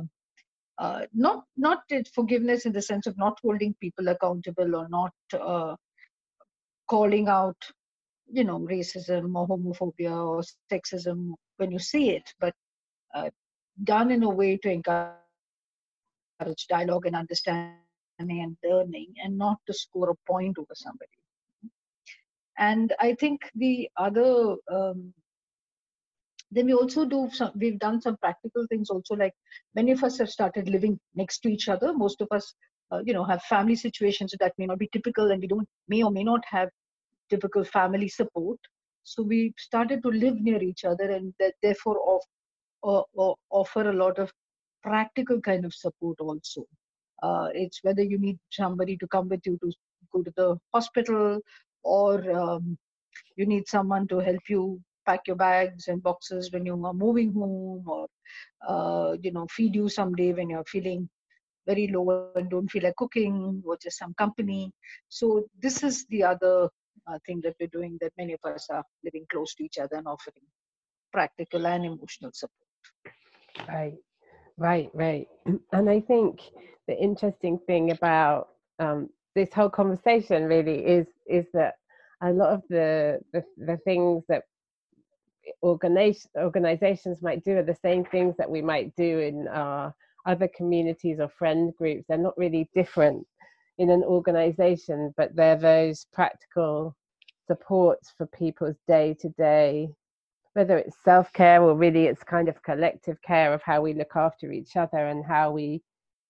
uh, 0.77 1.01
not 1.13 1.43
not 1.57 1.79
forgiveness 2.13 2.65
in 2.65 2.71
the 2.71 2.81
sense 2.81 3.07
of 3.07 3.17
not 3.17 3.37
holding 3.43 3.73
people 3.81 4.07
accountable 4.07 4.75
or 4.75 4.87
not 4.89 5.13
uh, 5.33 5.75
calling 6.87 7.27
out 7.27 7.57
you 8.31 8.43
know 8.43 8.59
racism 8.59 9.35
or 9.35 9.47
homophobia 9.47 10.15
or 10.33 10.43
sexism 10.71 11.33
when 11.57 11.71
you 11.71 11.79
see 11.79 12.11
it 12.11 12.33
but 12.39 12.53
uh, 13.15 13.29
done 13.83 14.11
in 14.11 14.23
a 14.23 14.29
way 14.29 14.57
to 14.57 14.71
encourage 14.71 15.15
dialogue 16.67 17.05
and 17.05 17.15
understanding 17.15 17.75
and 18.19 18.57
learning 18.63 19.13
and 19.23 19.37
not 19.37 19.57
to 19.65 19.73
score 19.73 20.09
a 20.09 20.15
point 20.31 20.57
over 20.57 20.73
somebody. 20.73 21.09
And 22.59 22.93
I 22.99 23.15
think 23.15 23.41
the 23.55 23.89
other, 23.97 24.55
um, 24.69 25.13
then 26.51 26.65
we 26.65 26.73
also 26.73 27.05
do 27.05 27.29
some, 27.31 27.51
we've 27.55 27.79
done 27.79 28.01
some 28.01 28.17
practical 28.17 28.65
things 28.67 28.89
also, 28.89 29.15
like 29.15 29.33
many 29.75 29.91
of 29.93 30.03
us 30.03 30.17
have 30.17 30.29
started 30.29 30.67
living 30.67 30.99
next 31.15 31.39
to 31.39 31.49
each 31.49 31.69
other. 31.69 31.93
Most 31.93 32.19
of 32.21 32.27
us, 32.31 32.53
uh, 32.91 32.99
you 33.05 33.13
know, 33.13 33.23
have 33.23 33.41
family 33.43 33.75
situations 33.75 34.33
that 34.39 34.53
may 34.57 34.65
not 34.65 34.77
be 34.77 34.89
typical 34.91 35.31
and 35.31 35.41
we 35.41 35.47
don't, 35.47 35.67
may 35.87 36.03
or 36.03 36.11
may 36.11 36.23
not 36.23 36.43
have 36.45 36.69
typical 37.29 37.63
family 37.63 38.09
support. 38.09 38.59
So 39.03 39.23
we 39.23 39.53
started 39.57 40.03
to 40.03 40.09
live 40.09 40.41
near 40.41 40.61
each 40.61 40.83
other 40.83 41.09
and 41.09 41.33
that 41.39 41.53
therefore 41.63 41.97
or 41.97 42.19
offer 43.51 43.89
a 43.89 43.93
lot 43.93 44.19
of 44.19 44.31
practical 44.83 45.39
kind 45.41 45.65
of 45.65 45.73
support 45.73 46.17
also. 46.19 46.65
Uh, 47.21 47.49
it's 47.53 47.79
whether 47.83 48.03
you 48.03 48.17
need 48.17 48.37
somebody 48.49 48.97
to 48.97 49.07
come 49.07 49.29
with 49.29 49.41
you 49.45 49.57
to 49.61 49.71
go 50.13 50.23
to 50.23 50.31
the 50.35 50.57
hospital 50.73 51.39
or 51.83 52.31
um, 52.31 52.77
you 53.35 53.45
need 53.45 53.67
someone 53.67 54.07
to 54.07 54.19
help 54.19 54.41
you 54.49 54.79
pack 55.05 55.21
your 55.27 55.35
bags 55.35 55.87
and 55.87 56.03
boxes 56.03 56.51
when 56.51 56.65
you 56.65 56.73
are 56.85 56.93
moving 56.93 57.33
home 57.33 57.83
or 57.87 58.07
uh, 58.67 59.15
you 59.21 59.31
know 59.31 59.47
feed 59.49 59.75
you 59.75 59.89
someday 59.89 60.33
when 60.33 60.49
you're 60.49 60.65
feeling 60.65 61.09
very 61.65 61.87
low 61.87 62.31
and 62.35 62.49
don't 62.49 62.71
feel 62.71 62.83
like 62.83 62.95
cooking 62.95 63.61
or 63.65 63.77
just 63.81 63.99
some 63.99 64.13
company. 64.15 64.71
So 65.07 65.45
this 65.61 65.83
is 65.83 66.05
the 66.09 66.23
other 66.23 66.69
uh, 67.07 67.19
thing 67.25 67.41
that 67.43 67.55
we're 67.59 67.67
doing 67.67 67.97
that 68.01 68.11
many 68.17 68.33
of 68.33 68.51
us 68.51 68.67
are 68.71 68.83
living 69.03 69.25
close 69.31 69.53
to 69.55 69.63
each 69.63 69.77
other 69.77 69.97
and 69.97 70.07
offering 70.07 70.45
practical 71.11 71.67
and 71.67 71.85
emotional 71.85 72.31
support. 72.33 72.69
Right, 73.67 73.97
right, 74.57 74.89
right. 74.93 75.27
And 75.71 75.89
I 75.89 75.99
think 75.99 76.41
the 76.87 76.97
interesting 76.97 77.59
thing 77.67 77.91
about 77.91 78.49
um, 78.79 79.09
this 79.35 79.53
whole 79.53 79.69
conversation 79.69 80.45
really 80.45 80.85
is 80.85 81.07
is 81.27 81.45
that 81.53 81.75
a 82.23 82.31
lot 82.31 82.49
of 82.51 82.63
the 82.69 83.19
the, 83.33 83.43
the 83.57 83.77
things 83.85 84.23
that 84.29 84.43
organization, 85.63 86.29
organizations 86.37 87.21
might 87.21 87.43
do 87.43 87.57
are 87.57 87.63
the 87.63 87.75
same 87.81 88.05
things 88.05 88.35
that 88.37 88.49
we 88.49 88.61
might 88.61 88.95
do 88.95 89.19
in 89.19 89.47
our 89.49 89.93
other 90.25 90.49
communities 90.55 91.19
or 91.19 91.29
friend 91.29 91.73
groups. 91.77 92.05
They're 92.07 92.17
not 92.17 92.37
really 92.37 92.69
different. 92.75 93.25
in 93.79 93.89
an 93.89 94.03
organization, 94.03 95.13
but 95.17 95.35
they're 95.35 95.55
those 95.55 96.05
practical 96.13 96.95
supports 97.47 98.13
for 98.17 98.27
people's 98.27 98.75
day 98.87 99.15
to 99.21 99.29
day, 99.29 99.89
whether 100.53 100.77
it's 100.77 100.97
self 101.03 101.31
care 101.33 101.61
or 101.63 101.73
really 101.75 102.05
it's 102.07 102.23
kind 102.23 102.49
of 102.49 102.61
collective 102.63 103.21
care 103.21 103.53
of 103.53 103.61
how 103.63 103.81
we 103.81 103.93
look 103.93 104.15
after 104.15 104.51
each 104.51 104.75
other 104.75 105.07
and 105.07 105.25
how 105.25 105.51
we 105.51 105.81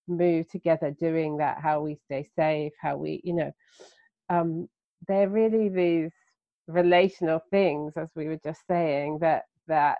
move 0.10 0.47
together 0.49 0.91
doing 0.91 1.38
that, 1.38 1.60
how 1.62 1.82
we 1.82 1.95
stay 2.05 2.28
safe, 2.36 2.74
how 2.82 2.97
we, 2.97 3.22
you 3.24 3.34
know, 3.34 3.51
um, 4.30 4.68
they're 5.07 5.30
really 5.30 5.70
these 5.70 6.12
relational 6.68 7.41
things, 7.51 7.93
as 7.97 8.10
we 8.16 8.28
were 8.28 8.39
just 8.43 8.62
saying, 8.68 9.20
that 9.22 9.43
that 9.68 9.99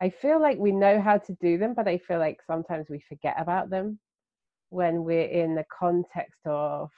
I 0.00 0.10
feel 0.10 0.40
like 0.40 0.58
we 0.58 0.72
know 0.72 1.00
how 1.00 1.18
to 1.18 1.36
do 1.40 1.58
them, 1.58 1.74
but 1.74 1.86
I 1.88 1.98
feel 1.98 2.18
like 2.18 2.40
sometimes 2.46 2.86
we 2.88 3.00
forget 3.08 3.34
about 3.38 3.70
them 3.70 3.98
when 4.70 5.04
we're 5.04 5.28
in 5.28 5.54
the 5.54 5.64
context 5.78 6.40
of 6.46 6.90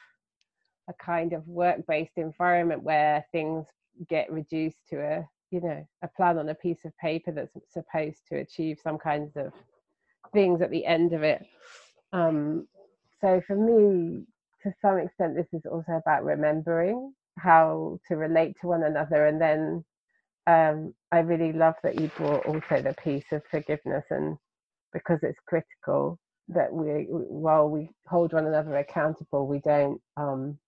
a 0.89 0.93
kind 1.05 1.33
of 1.33 1.47
work-based 1.49 2.17
environment 2.17 2.83
where 2.83 3.25
things 3.33 3.67
get 4.09 4.31
reduced 4.33 4.79
to 4.91 4.97
a 5.01 5.29
you 5.51 5.61
know 5.61 5.87
a 6.03 6.09
plan 6.09 6.39
on 6.39 6.49
a 6.49 6.55
piece 6.55 6.85
of 6.85 6.97
paper 6.99 7.31
that's 7.31 7.53
supposed 7.69 8.21
to 8.29 8.39
achieve 8.39 8.79
some 8.83 8.99
kinds 8.99 9.37
of 9.37 9.53
things 10.33 10.63
at 10.63 10.71
the 10.71 10.85
end 10.87 11.13
of 11.13 11.23
it 11.23 11.45
um, 12.13 12.69
so 13.21 13.43
for 13.47 13.57
me 13.57 14.25
to 14.65 14.73
some 14.83 14.99
extent 14.99 15.37
this 15.37 15.49
is 15.53 15.67
also 15.71 15.93
about 15.95 16.25
remembering 16.25 17.13
how 17.39 17.99
to 18.09 18.17
relate 18.17 18.57
to 18.61 18.69
one 18.69 18.85
another. 18.85 19.27
And 19.27 19.41
then 19.41 19.85
um, 20.49 20.95
i 21.13 21.21
really 21.21 21.55
love 21.55 21.77
that 21.85 22.01
you 22.01 22.09
brought 22.19 22.47
also 22.47 22.83
the 22.83 22.97
piece 23.05 23.27
of 23.33 23.43
forgiveness 23.51 24.05
and 24.11 24.39
because 24.93 25.21
it's 25.23 25.39
critical 25.49 26.19
that 26.49 26.73
we 26.73 27.07
while 27.11 27.69
we 27.69 27.91
hold 28.09 28.35
one 28.35 28.47
another 28.47 28.77
accountable 28.79 29.49
we 29.49 29.61
don't 29.61 30.01
um, 30.19 30.59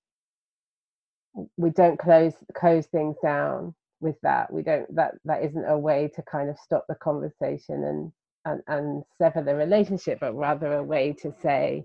we 1.59 1.71
don't 1.71 1.99
close 2.01 2.35
close 2.57 2.87
things 2.89 3.17
down 3.23 3.75
with 4.01 4.17
that. 4.23 4.53
We 4.53 4.63
don't 4.65 4.95
that 4.97 5.15
that 5.27 5.45
isn't 5.45 5.67
a 5.67 5.79
way 5.79 6.11
to 6.17 6.23
kind 6.25 6.51
of 6.51 6.59
stop 6.59 6.87
the 6.89 6.97
conversation 6.97 7.85
and 7.85 8.13
and, 8.47 8.63
and 8.69 9.05
sever 9.19 9.43
the 9.43 9.55
relationship 9.55 10.19
but 10.21 10.35
rather 10.35 10.75
a 10.75 10.83
way 10.83 11.13
to 11.13 11.33
say 11.43 11.85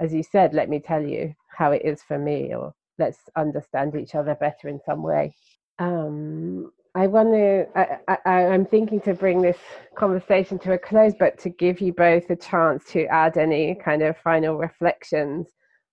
as 0.00 0.12
you 0.14 0.22
said 0.22 0.54
let 0.54 0.68
me 0.68 0.80
tell 0.80 1.02
you 1.02 1.34
how 1.56 1.72
it 1.72 1.82
is 1.84 2.02
for 2.02 2.18
me 2.18 2.54
or 2.54 2.74
let's 2.98 3.18
understand 3.36 3.94
each 3.96 4.14
other 4.14 4.34
better 4.36 4.68
in 4.68 4.80
some 4.86 5.02
way 5.02 5.34
um 5.78 6.70
I 6.94 7.06
want 7.06 7.32
to, 7.32 7.66
I, 7.74 8.18
I, 8.26 8.30
I'm 8.48 8.66
thinking 8.66 9.00
to 9.02 9.14
bring 9.14 9.40
this 9.40 9.56
conversation 9.96 10.58
to 10.60 10.74
a 10.74 10.78
close, 10.78 11.14
but 11.18 11.38
to 11.40 11.50
give 11.50 11.80
you 11.80 11.94
both 11.94 12.28
a 12.30 12.36
chance 12.36 12.84
to 12.92 13.06
add 13.06 13.38
any 13.38 13.76
kind 13.76 14.02
of 14.02 14.18
final 14.18 14.58
reflections 14.58 15.48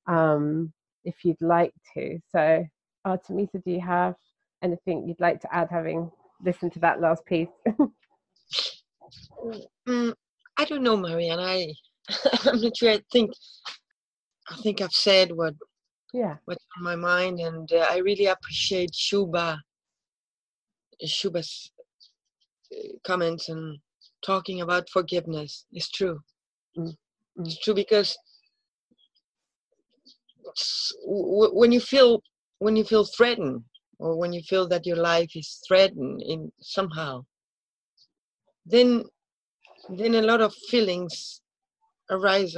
um, 0.08 0.74
if 1.06 1.24
you'd 1.24 1.42
like 1.42 1.74
to. 1.96 2.20
So, 2.34 2.66
Artemisa, 3.08 3.64
do 3.64 3.72
you 3.72 3.82
have 3.82 4.16
anything 4.62 5.08
you'd 5.08 5.22
like 5.22 5.40
to 5.42 5.56
add 5.56 5.70
having 5.72 6.12
listened 6.46 6.74
to 6.74 6.80
that 6.80 7.00
last 7.00 7.26
piece? 7.26 7.50
mm, 9.88 10.14
I 10.58 10.66
don't 10.66 10.84
know, 10.84 10.98
Marianne. 10.98 11.40
I, 11.40 11.74
I'm 12.46 12.62
not 12.62 12.78
sure. 12.78 12.92
I 12.92 13.02
think, 13.12 13.32
I 14.50 14.56
think 14.58 14.82
I've 14.82 14.94
said 14.94 15.32
what, 15.32 15.54
yeah, 16.14 16.38
what's 16.46 16.66
on 16.78 16.84
my 16.84 16.96
mind, 16.96 17.40
and 17.40 17.72
uh, 17.72 17.88
I 17.90 17.98
really 17.98 18.26
appreciate 18.26 18.92
Shubha 18.92 19.60
Shubha's 21.06 21.72
uh, 22.74 22.98
comments 23.04 23.50
and 23.50 23.80
talking 24.22 24.62
about 24.62 24.90
forgiveness 24.90 25.66
It's 25.72 25.90
true. 25.90 26.20
Mm. 26.78 26.96
It's 27.38 27.60
true 27.60 27.74
because 27.74 28.18
when 31.06 31.72
you 31.72 31.80
feel 31.80 32.22
when 32.58 32.76
you 32.76 32.84
feel 32.84 33.06
threatened 33.06 33.64
or 34.00 34.18
when 34.18 34.34
you 34.34 34.42
feel 34.42 34.68
that 34.68 34.86
your 34.86 34.98
life 34.98 35.32
is 35.36 35.62
threatened 35.68 36.22
in 36.22 36.52
somehow, 36.60 37.24
then 38.70 39.04
then 39.90 40.16
a 40.16 40.22
lot 40.22 40.42
of 40.42 40.54
feelings 40.70 41.42
arise 42.10 42.56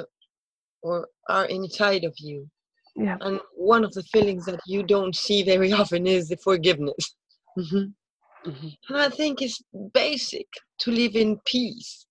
or 0.83 1.07
are 1.29 1.45
inside 1.45 2.03
of 2.03 2.13
you. 2.17 2.49
Yeah. 2.95 3.17
And 3.21 3.39
one 3.55 3.83
of 3.83 3.93
the 3.93 4.03
feelings 4.03 4.45
that 4.45 4.59
you 4.65 4.83
don't 4.83 5.15
see 5.15 5.43
very 5.43 5.71
often 5.71 6.07
is 6.07 6.27
the 6.27 6.37
forgiveness. 6.37 7.15
Mm-hmm. 7.57 8.49
Mm-hmm. 8.49 8.67
And 8.89 8.97
I 8.97 9.09
think 9.09 9.41
it's 9.41 9.61
basic 9.93 10.47
to 10.79 10.91
live 10.91 11.15
in 11.15 11.39
peace. 11.45 12.05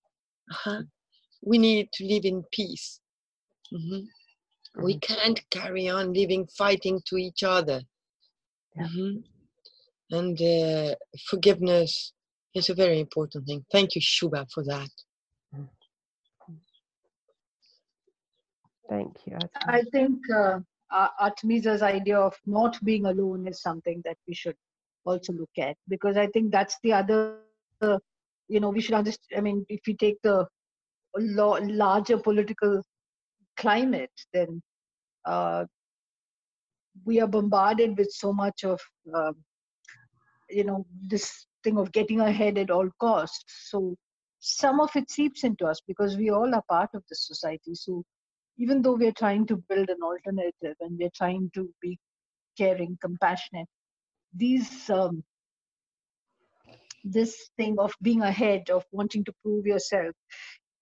Uh-huh. 0.51 0.83
We 1.43 1.59
need 1.59 1.89
to 1.93 2.07
live 2.07 2.25
in 2.25 2.45
peace. 2.53 3.01
Mm-hmm. 3.75 3.95
Mm-hmm. 3.95 4.85
We 4.85 4.99
can't 4.99 5.41
carry 5.51 5.89
on 5.89 6.13
living 6.13 6.47
fighting 6.57 7.01
to 7.07 7.17
each 7.17 7.43
other. 7.43 7.83
Yeah. 8.77 8.85
Mm-hmm. 8.85 10.17
And 10.17 10.43
uh, 10.43 10.95
forgiveness 11.29 12.13
is 12.55 12.69
a 12.69 12.75
very 12.75 13.01
important 13.01 13.47
thing. 13.47 13.65
Thank 13.71 13.95
you, 13.95 14.01
Shubha, 14.01 14.47
for 14.53 14.65
that. 14.65 14.91
Thank 18.89 19.17
you. 19.25 19.39
I 19.67 19.83
think 19.93 20.19
uh, 20.35 20.59
Artemisa's 21.21 21.83
idea 21.83 22.19
of 22.19 22.35
not 22.45 22.83
being 22.85 23.07
alone 23.07 23.47
is 23.47 23.63
something 23.63 24.03
that 24.05 24.17
we 24.27 24.35
should 24.35 24.57
also 25.05 25.33
look 25.33 25.51
at 25.59 25.77
because 25.89 26.17
I 26.17 26.27
think 26.27 26.51
that's 26.51 26.77
the 26.83 26.93
other, 26.95 27.37
uh, 27.81 27.99
you 28.49 28.59
know, 28.59 28.71
we 28.71 28.81
should 28.81 28.95
understand. 28.95 29.39
I 29.39 29.41
mean, 29.41 29.65
if 29.69 29.81
we 29.87 29.95
take 29.95 30.21
the 30.23 30.47
larger 31.17 32.19
political 32.19 32.83
climate, 33.57 34.11
then 34.33 34.61
uh, 35.25 35.67
we 37.05 37.21
are 37.21 37.29
bombarded 37.29 37.97
with 37.97 38.11
so 38.11 38.33
much 38.33 38.65
of, 38.65 38.81
uh, 39.15 39.33
you 40.49 40.65
know, 40.65 40.85
this 41.01 41.47
thing 41.65 41.79
of 41.79 41.93
getting 41.93 42.21
ahead 42.21 42.59
at 42.59 42.71
all 42.71 42.89
costs. 43.01 43.69
So 43.71 43.97
some 44.41 44.81
of 44.81 44.95
it 44.97 45.11
seeps 45.11 45.45
into 45.45 45.67
us 45.67 45.81
because 45.87 46.17
we 46.17 46.31
all 46.31 46.55
are 46.55 46.65
part 46.69 46.91
of 46.95 47.03
the 47.09 47.17
society. 47.17 47.75
So 47.75 48.03
even 48.59 48.83
though 48.83 48.95
we're 48.95 49.13
trying 49.13 49.47
to 49.47 49.63
build 49.69 49.89
an 49.89 50.03
alternative 50.03 50.77
and 50.81 50.99
we're 50.99 51.17
trying 51.17 51.51
to 51.55 51.69
be 51.81 51.99
caring, 52.57 52.99
compassionate, 53.01 53.69
these 54.35 54.89
um, 54.91 55.25
this 57.05 57.51
thing 57.57 57.79
of 57.79 57.93
being 58.03 58.23
ahead 58.23 58.71
of 58.71 58.85
wanting 58.93 59.25
to 59.25 59.33
prove 59.43 59.67
yourself 59.67 60.15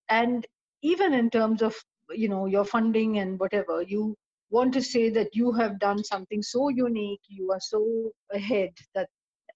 and 0.08 0.46
even 0.82 1.14
in 1.14 1.30
terms 1.30 1.62
of 1.62 1.74
you 2.10 2.28
know 2.28 2.46
your 2.46 2.64
funding 2.64 3.18
and 3.18 3.38
whatever 3.38 3.82
you 3.82 4.16
want 4.50 4.72
to 4.72 4.82
say 4.82 5.10
that 5.10 5.28
you 5.34 5.52
have 5.52 5.78
done 5.78 6.02
something 6.02 6.42
so 6.42 6.68
unique 6.68 7.20
you 7.28 7.50
are 7.52 7.60
so 7.60 8.10
ahead 8.32 8.70
that 8.94 9.08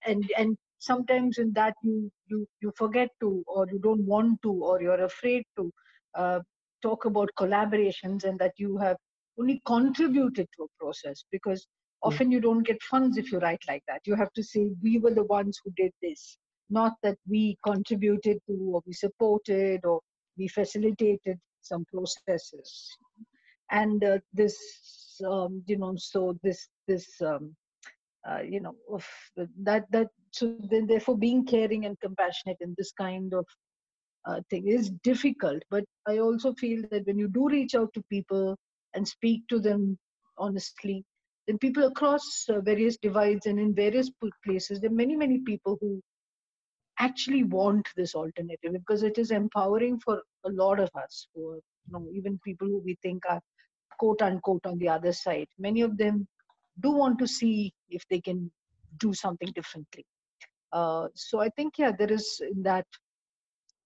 and 0.05 0.29
and 0.37 0.57
sometimes 0.89 1.37
in 1.37 1.51
that 1.53 1.75
you 1.83 2.11
you 2.27 2.45
you 2.61 2.71
forget 2.77 3.09
to 3.21 3.29
or 3.47 3.65
you 3.71 3.79
don't 3.87 4.05
want 4.13 4.41
to 4.41 4.51
or 4.69 4.81
you're 4.81 5.05
afraid 5.05 5.43
to 5.57 5.71
uh, 6.15 6.39
talk 6.81 7.05
about 7.05 7.29
collaborations 7.39 8.25
and 8.25 8.37
that 8.39 8.53
you 8.57 8.77
have 8.77 8.97
only 9.39 9.61
contributed 9.65 10.47
to 10.55 10.63
a 10.63 10.73
process 10.79 11.23
because 11.31 11.65
often 12.03 12.31
you 12.31 12.41
don't 12.41 12.67
get 12.67 12.83
funds 12.83 13.17
if 13.17 13.31
you 13.31 13.39
write 13.39 13.63
like 13.67 13.83
that. 13.87 14.01
You 14.05 14.15
have 14.15 14.33
to 14.33 14.43
say 14.43 14.69
we 14.81 14.99
were 14.99 15.13
the 15.13 15.23
ones 15.23 15.57
who 15.63 15.71
did 15.77 15.91
this. 16.01 16.37
Not 16.69 16.93
that 17.03 17.17
we 17.29 17.57
contributed 17.65 18.37
to 18.47 18.57
or 18.73 18.81
we 18.85 18.93
supported 18.93 19.85
or 19.85 20.01
we 20.37 20.47
facilitated 20.47 21.39
some 21.61 21.85
processes. 21.85 22.89
And 23.71 24.03
uh, 24.03 24.17
this 24.33 24.57
um, 25.25 25.63
you 25.67 25.77
know 25.77 25.93
so 25.97 26.37
this 26.43 26.67
this 26.87 27.07
um, 27.21 27.55
uh, 28.29 28.41
you 28.41 28.59
know 28.59 28.75
of 28.91 29.05
that 29.61 29.85
that 29.91 30.07
so 30.31 30.55
then 30.69 30.87
therefore 30.87 31.17
being 31.17 31.45
caring 31.45 31.85
and 31.85 31.99
compassionate 31.99 32.57
in 32.61 32.73
this 32.77 32.91
kind 32.91 33.33
of 33.33 33.45
uh, 34.25 34.39
thing 34.49 34.67
is 34.67 34.89
difficult. 35.03 35.61
But 35.69 35.83
i 36.07 36.17
also 36.19 36.53
feel 36.53 36.83
that 36.91 37.05
when 37.05 37.17
you 37.17 37.27
do 37.27 37.49
reach 37.49 37.75
out 37.75 37.93
to 37.93 38.03
people 38.09 38.55
and 38.93 39.07
speak 39.07 39.47
to 39.49 39.59
them 39.59 39.97
honestly 40.37 41.03
then 41.47 41.57
people 41.57 41.83
across 41.83 42.45
uh, 42.49 42.59
various 42.61 42.97
divides 42.97 43.45
and 43.45 43.59
in 43.59 43.75
various 43.75 44.09
places 44.45 44.79
there 44.79 44.89
are 44.89 45.01
many 45.01 45.15
many 45.15 45.39
people 45.39 45.77
who 45.81 46.01
actually 46.99 47.43
want 47.43 47.87
this 47.95 48.15
alternative 48.15 48.71
because 48.73 49.03
it 49.03 49.17
is 49.17 49.31
empowering 49.31 49.99
for 49.99 50.21
a 50.45 50.49
lot 50.49 50.79
of 50.79 50.89
us 50.95 51.27
who 51.33 51.51
are 51.51 51.61
you 51.85 51.91
know 51.91 52.07
even 52.13 52.39
people 52.45 52.67
who 52.67 52.81
we 52.85 52.97
think 53.01 53.23
are 53.29 53.41
quote 53.99 54.21
unquote 54.21 54.65
on 54.65 54.77
the 54.79 54.89
other 54.89 55.13
side. 55.13 55.47
Many 55.59 55.81
of 55.81 55.97
them 55.97 56.27
do 56.79 56.91
want 56.91 57.19
to 57.19 57.27
see 57.27 57.73
if 57.89 58.03
they 58.09 58.19
can 58.19 58.51
do 58.97 59.13
something 59.13 59.51
differently 59.55 60.05
uh, 60.71 61.07
so 61.15 61.39
i 61.39 61.49
think 61.49 61.77
yeah 61.77 61.91
there 61.97 62.11
is 62.11 62.41
in 62.51 62.63
that 62.63 62.85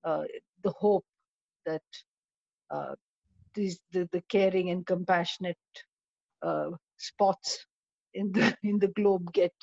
uh, 0.03 0.23
the 0.63 0.71
hope 0.71 1.05
that 1.65 1.81
uh, 2.71 2.93
these 3.55 3.79
the, 3.91 4.07
the 4.11 4.21
caring 4.29 4.69
and 4.69 4.85
compassionate 4.85 5.57
uh, 6.41 6.69
spots 6.97 7.65
in 8.13 8.31
the 8.31 8.55
in 8.63 8.79
the 8.79 8.89
globe 8.89 9.31
get 9.33 9.53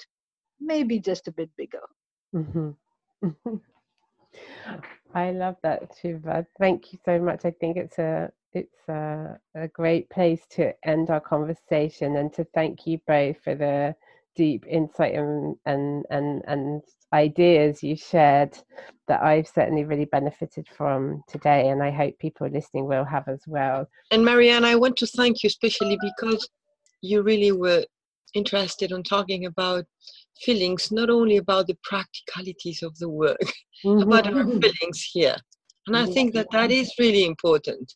maybe 0.61 0.99
just 0.99 1.29
a 1.29 1.33
bit 1.33 1.51
bigger. 1.57 1.87
Mm-hmm. 2.35 2.71
I 5.15 5.31
love 5.31 5.57
that, 5.63 5.97
Shubha. 5.97 6.47
Thank 6.59 6.93
you 6.93 6.99
so 7.05 7.21
much. 7.21 7.45
I 7.45 7.53
think 7.53 7.77
it's 7.77 7.99
a 7.99 8.33
it's 8.55 8.89
a, 8.89 9.39
a 9.55 9.69
great 9.69 10.09
place 10.11 10.43
to 10.53 10.73
end 10.87 11.11
our 11.11 11.21
conversation 11.21 12.17
and 12.17 12.33
to 12.35 12.45
thank 12.55 12.87
you 12.87 13.01
both 13.07 13.37
for 13.43 13.55
the 13.55 13.95
deep 14.37 14.65
insight 14.69 15.15
and 15.15 15.57
and 15.65 16.05
and, 16.11 16.43
and 16.47 16.83
ideas 17.13 17.83
you 17.83 17.97
shared 17.97 18.59
that 19.07 19.23
I've 19.23 19.47
certainly 19.47 19.85
really 19.85 20.07
benefited 20.07 20.67
from 20.77 21.23
today, 21.29 21.69
and 21.69 21.83
I 21.83 21.91
hope 21.91 22.19
people 22.19 22.49
listening 22.49 22.87
will 22.87 23.05
have 23.05 23.29
as 23.29 23.43
well. 23.47 23.87
And 24.11 24.25
Marianne, 24.25 24.65
I 24.65 24.75
want 24.77 24.97
to 24.99 25.07
thank 25.07 25.43
you 25.43 25.49
especially 25.49 25.99
because 26.03 26.49
you 27.03 27.23
really 27.23 27.53
were 27.53 27.85
interested 28.35 28.91
in 28.91 29.03
talking 29.03 29.47
about 29.47 29.85
feelings, 30.43 30.91
not 30.91 31.11
only 31.11 31.37
about 31.37 31.67
the 31.67 31.77
practicalities 31.85 32.83
of 32.83 32.99
the 32.99 33.09
work, 33.09 33.39
mm-hmm. 33.85 34.03
about 34.03 34.27
our 34.27 34.45
feelings 34.45 35.09
here. 35.13 35.37
And 35.87 35.97
I 35.97 36.07
think 36.07 36.33
that 36.35 36.49
that 36.51 36.71
is 36.71 36.93
really 36.99 37.25
important. 37.25 37.95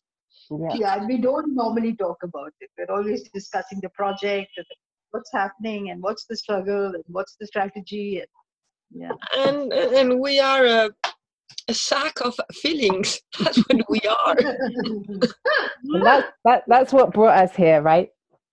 Yeah. 0.51 0.73
yeah, 0.73 1.05
we 1.05 1.17
don't 1.17 1.53
normally 1.55 1.95
talk 1.95 2.17
about 2.23 2.51
it. 2.59 2.69
We're 2.77 2.95
always 2.95 3.29
discussing 3.33 3.79
the 3.81 3.89
project 3.89 4.49
and 4.57 4.65
what's 5.11 5.31
happening 5.31 5.91
and 5.91 6.01
what's 6.01 6.25
the 6.25 6.35
struggle 6.35 6.87
and 6.87 7.03
what's 7.07 7.35
the 7.39 7.45
strategy. 7.45 8.19
And, 8.19 8.27
yeah. 8.91 9.11
And 9.37 9.71
and 9.71 10.19
we 10.19 10.39
are 10.39 10.65
a, 10.65 10.89
a 11.67 11.73
sack 11.73 12.21
of 12.21 12.35
feelings. 12.53 13.19
That's 13.39 13.57
what 13.57 13.89
we 13.89 14.01
are. 14.01 14.35
that, 16.03 16.25
that 16.45 16.63
that's 16.67 16.93
what 16.93 17.13
brought 17.13 17.37
us 17.37 17.55
here, 17.55 17.81
right? 17.81 18.09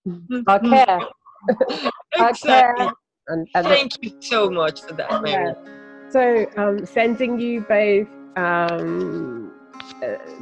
Our 0.07 0.61
mm-hmm. 0.61 0.71
care. 0.71 1.01
Our 2.19 2.31
exactly. 2.31 2.85
care. 2.85 2.93
And, 3.29 3.49
and 3.55 3.67
Thank 3.67 3.93
the, 4.01 4.09
you 4.09 4.17
so 4.21 4.51
much 4.51 4.83
for 4.83 4.93
that, 4.95 5.23
Mary. 5.23 5.55
Yeah. 5.57 6.11
So, 6.11 6.47
um, 6.57 6.87
sending 6.87 7.41
you 7.41 7.63
both 7.63 8.07
um, 8.37 9.53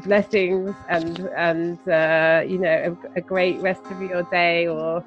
blessings 0.05 0.75
and 0.89 1.19
and 1.37 1.79
uh, 1.89 2.43
you 2.47 2.59
know 2.59 2.97
a, 3.15 3.19
a, 3.19 3.21
great 3.21 3.61
rest 3.61 3.83
of 3.87 4.01
your 4.03 4.23
day 4.25 4.67
or 4.67 5.05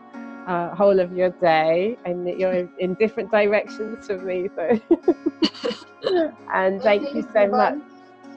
uh, 0.47 0.73
whole 0.75 0.99
of 0.99 1.15
your 1.15 1.29
day. 1.41 1.97
And 2.05 2.27
you're 2.39 2.69
in 2.79 2.95
different 2.95 3.31
directions 3.31 4.07
from 4.07 4.25
me 4.25 4.49
so. 4.55 4.79
And 6.53 6.81
thank 6.81 7.13
you 7.13 7.27
so 7.33 7.47
much. 7.47 7.79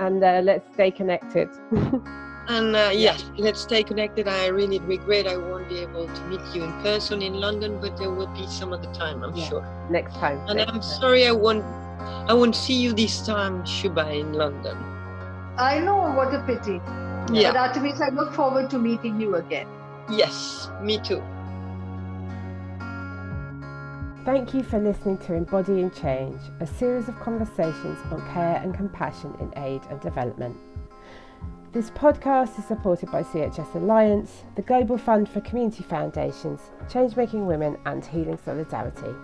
And 0.01 0.23
uh, 0.25 0.41
let's 0.43 0.73
stay 0.75 0.91
connected. 0.91 1.49
And 2.49 2.75
uh, 2.75 2.91
yes 2.93 3.31
let's 3.39 3.61
stay 3.61 3.85
connected. 3.85 4.27
I 4.27 4.47
really 4.49 4.81
regret 4.81 5.29
i 5.29 5.37
won't 5.37 5.69
be 5.69 5.79
able 5.79 6.09
to 6.09 6.23
meet 6.25 6.41
you 6.53 6.65
in 6.65 6.73
person 6.83 7.23
in 7.23 7.35
london 7.35 7.79
but 7.81 7.97
there 7.97 8.11
will 8.11 8.33
be 8.35 8.47
some 8.49 8.73
other 8.73 8.93
time 8.93 9.23
i'm 9.23 9.37
yeah. 9.37 9.49
sure. 9.49 9.87
Next 9.89 10.15
time. 10.15 10.39
And 10.49 10.57
next 10.57 10.73
i'm 10.73 10.81
time. 10.81 11.01
sorry 11.01 11.27
i 11.29 11.33
won't 11.33 11.65
i 12.29 12.35
won't 12.35 12.57
see 12.57 12.75
you 12.75 12.93
this 12.93 13.25
time 13.25 13.63
Shubha 13.63 14.19
in 14.19 14.33
london 14.33 14.77
I 15.57 15.79
know 15.79 16.13
what 16.13 16.35
a 16.35 16.43
pity. 16.43 16.81
Yeah. 17.33 17.53
But 17.53 17.81
means 17.83 18.01
I 18.01 18.09
look 18.09 18.33
forward 18.33 18.71
to 18.71 18.79
meeting 18.79 19.21
you 19.21 19.37
again. 19.37 19.67
Yes, 20.11 20.69
me 20.83 20.99
too. 20.99 21.23
Thank 24.25 24.53
you 24.53 24.63
for 24.63 24.79
listening 24.79 25.19
to 25.19 25.35
Embodying 25.35 25.91
Change, 25.91 26.41
a 26.61 26.67
series 26.67 27.09
of 27.09 27.19
conversations 27.21 27.99
on 28.11 28.21
care 28.33 28.61
and 28.63 28.75
compassion 28.75 29.35
in 29.41 29.53
aid 29.57 29.81
and 29.91 30.01
development. 30.01 30.57
This 31.73 31.91
podcast 31.91 32.59
is 32.59 32.65
supported 32.65 33.11
by 33.11 33.23
CHS 33.23 33.77
Alliance, 33.77 34.43
the 34.57 34.63
Global 34.63 34.99
Fund 34.99 35.29
for 35.29 35.41
Community 35.41 35.85
Foundations, 35.85 36.61
Changemaking 36.89 37.47
Women 37.47 37.79
and 37.87 38.05
Healing 38.05 38.39
Solidarity. 38.45 39.15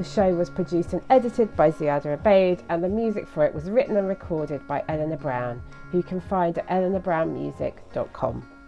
The 0.00 0.04
show 0.04 0.34
was 0.34 0.48
produced 0.48 0.94
and 0.94 1.02
edited 1.10 1.54
by 1.56 1.70
Ziada 1.70 2.14
Abaid, 2.18 2.62
and 2.70 2.82
the 2.82 2.88
music 2.88 3.28
for 3.28 3.44
it 3.44 3.54
was 3.54 3.68
written 3.68 3.98
and 3.98 4.08
recorded 4.08 4.66
by 4.66 4.82
Eleanor 4.88 5.18
Brown, 5.18 5.62
who 5.92 5.98
you 5.98 6.02
can 6.02 6.22
find 6.22 6.56
at 6.56 6.66
eleanorbrownmusic.com. 6.68 8.59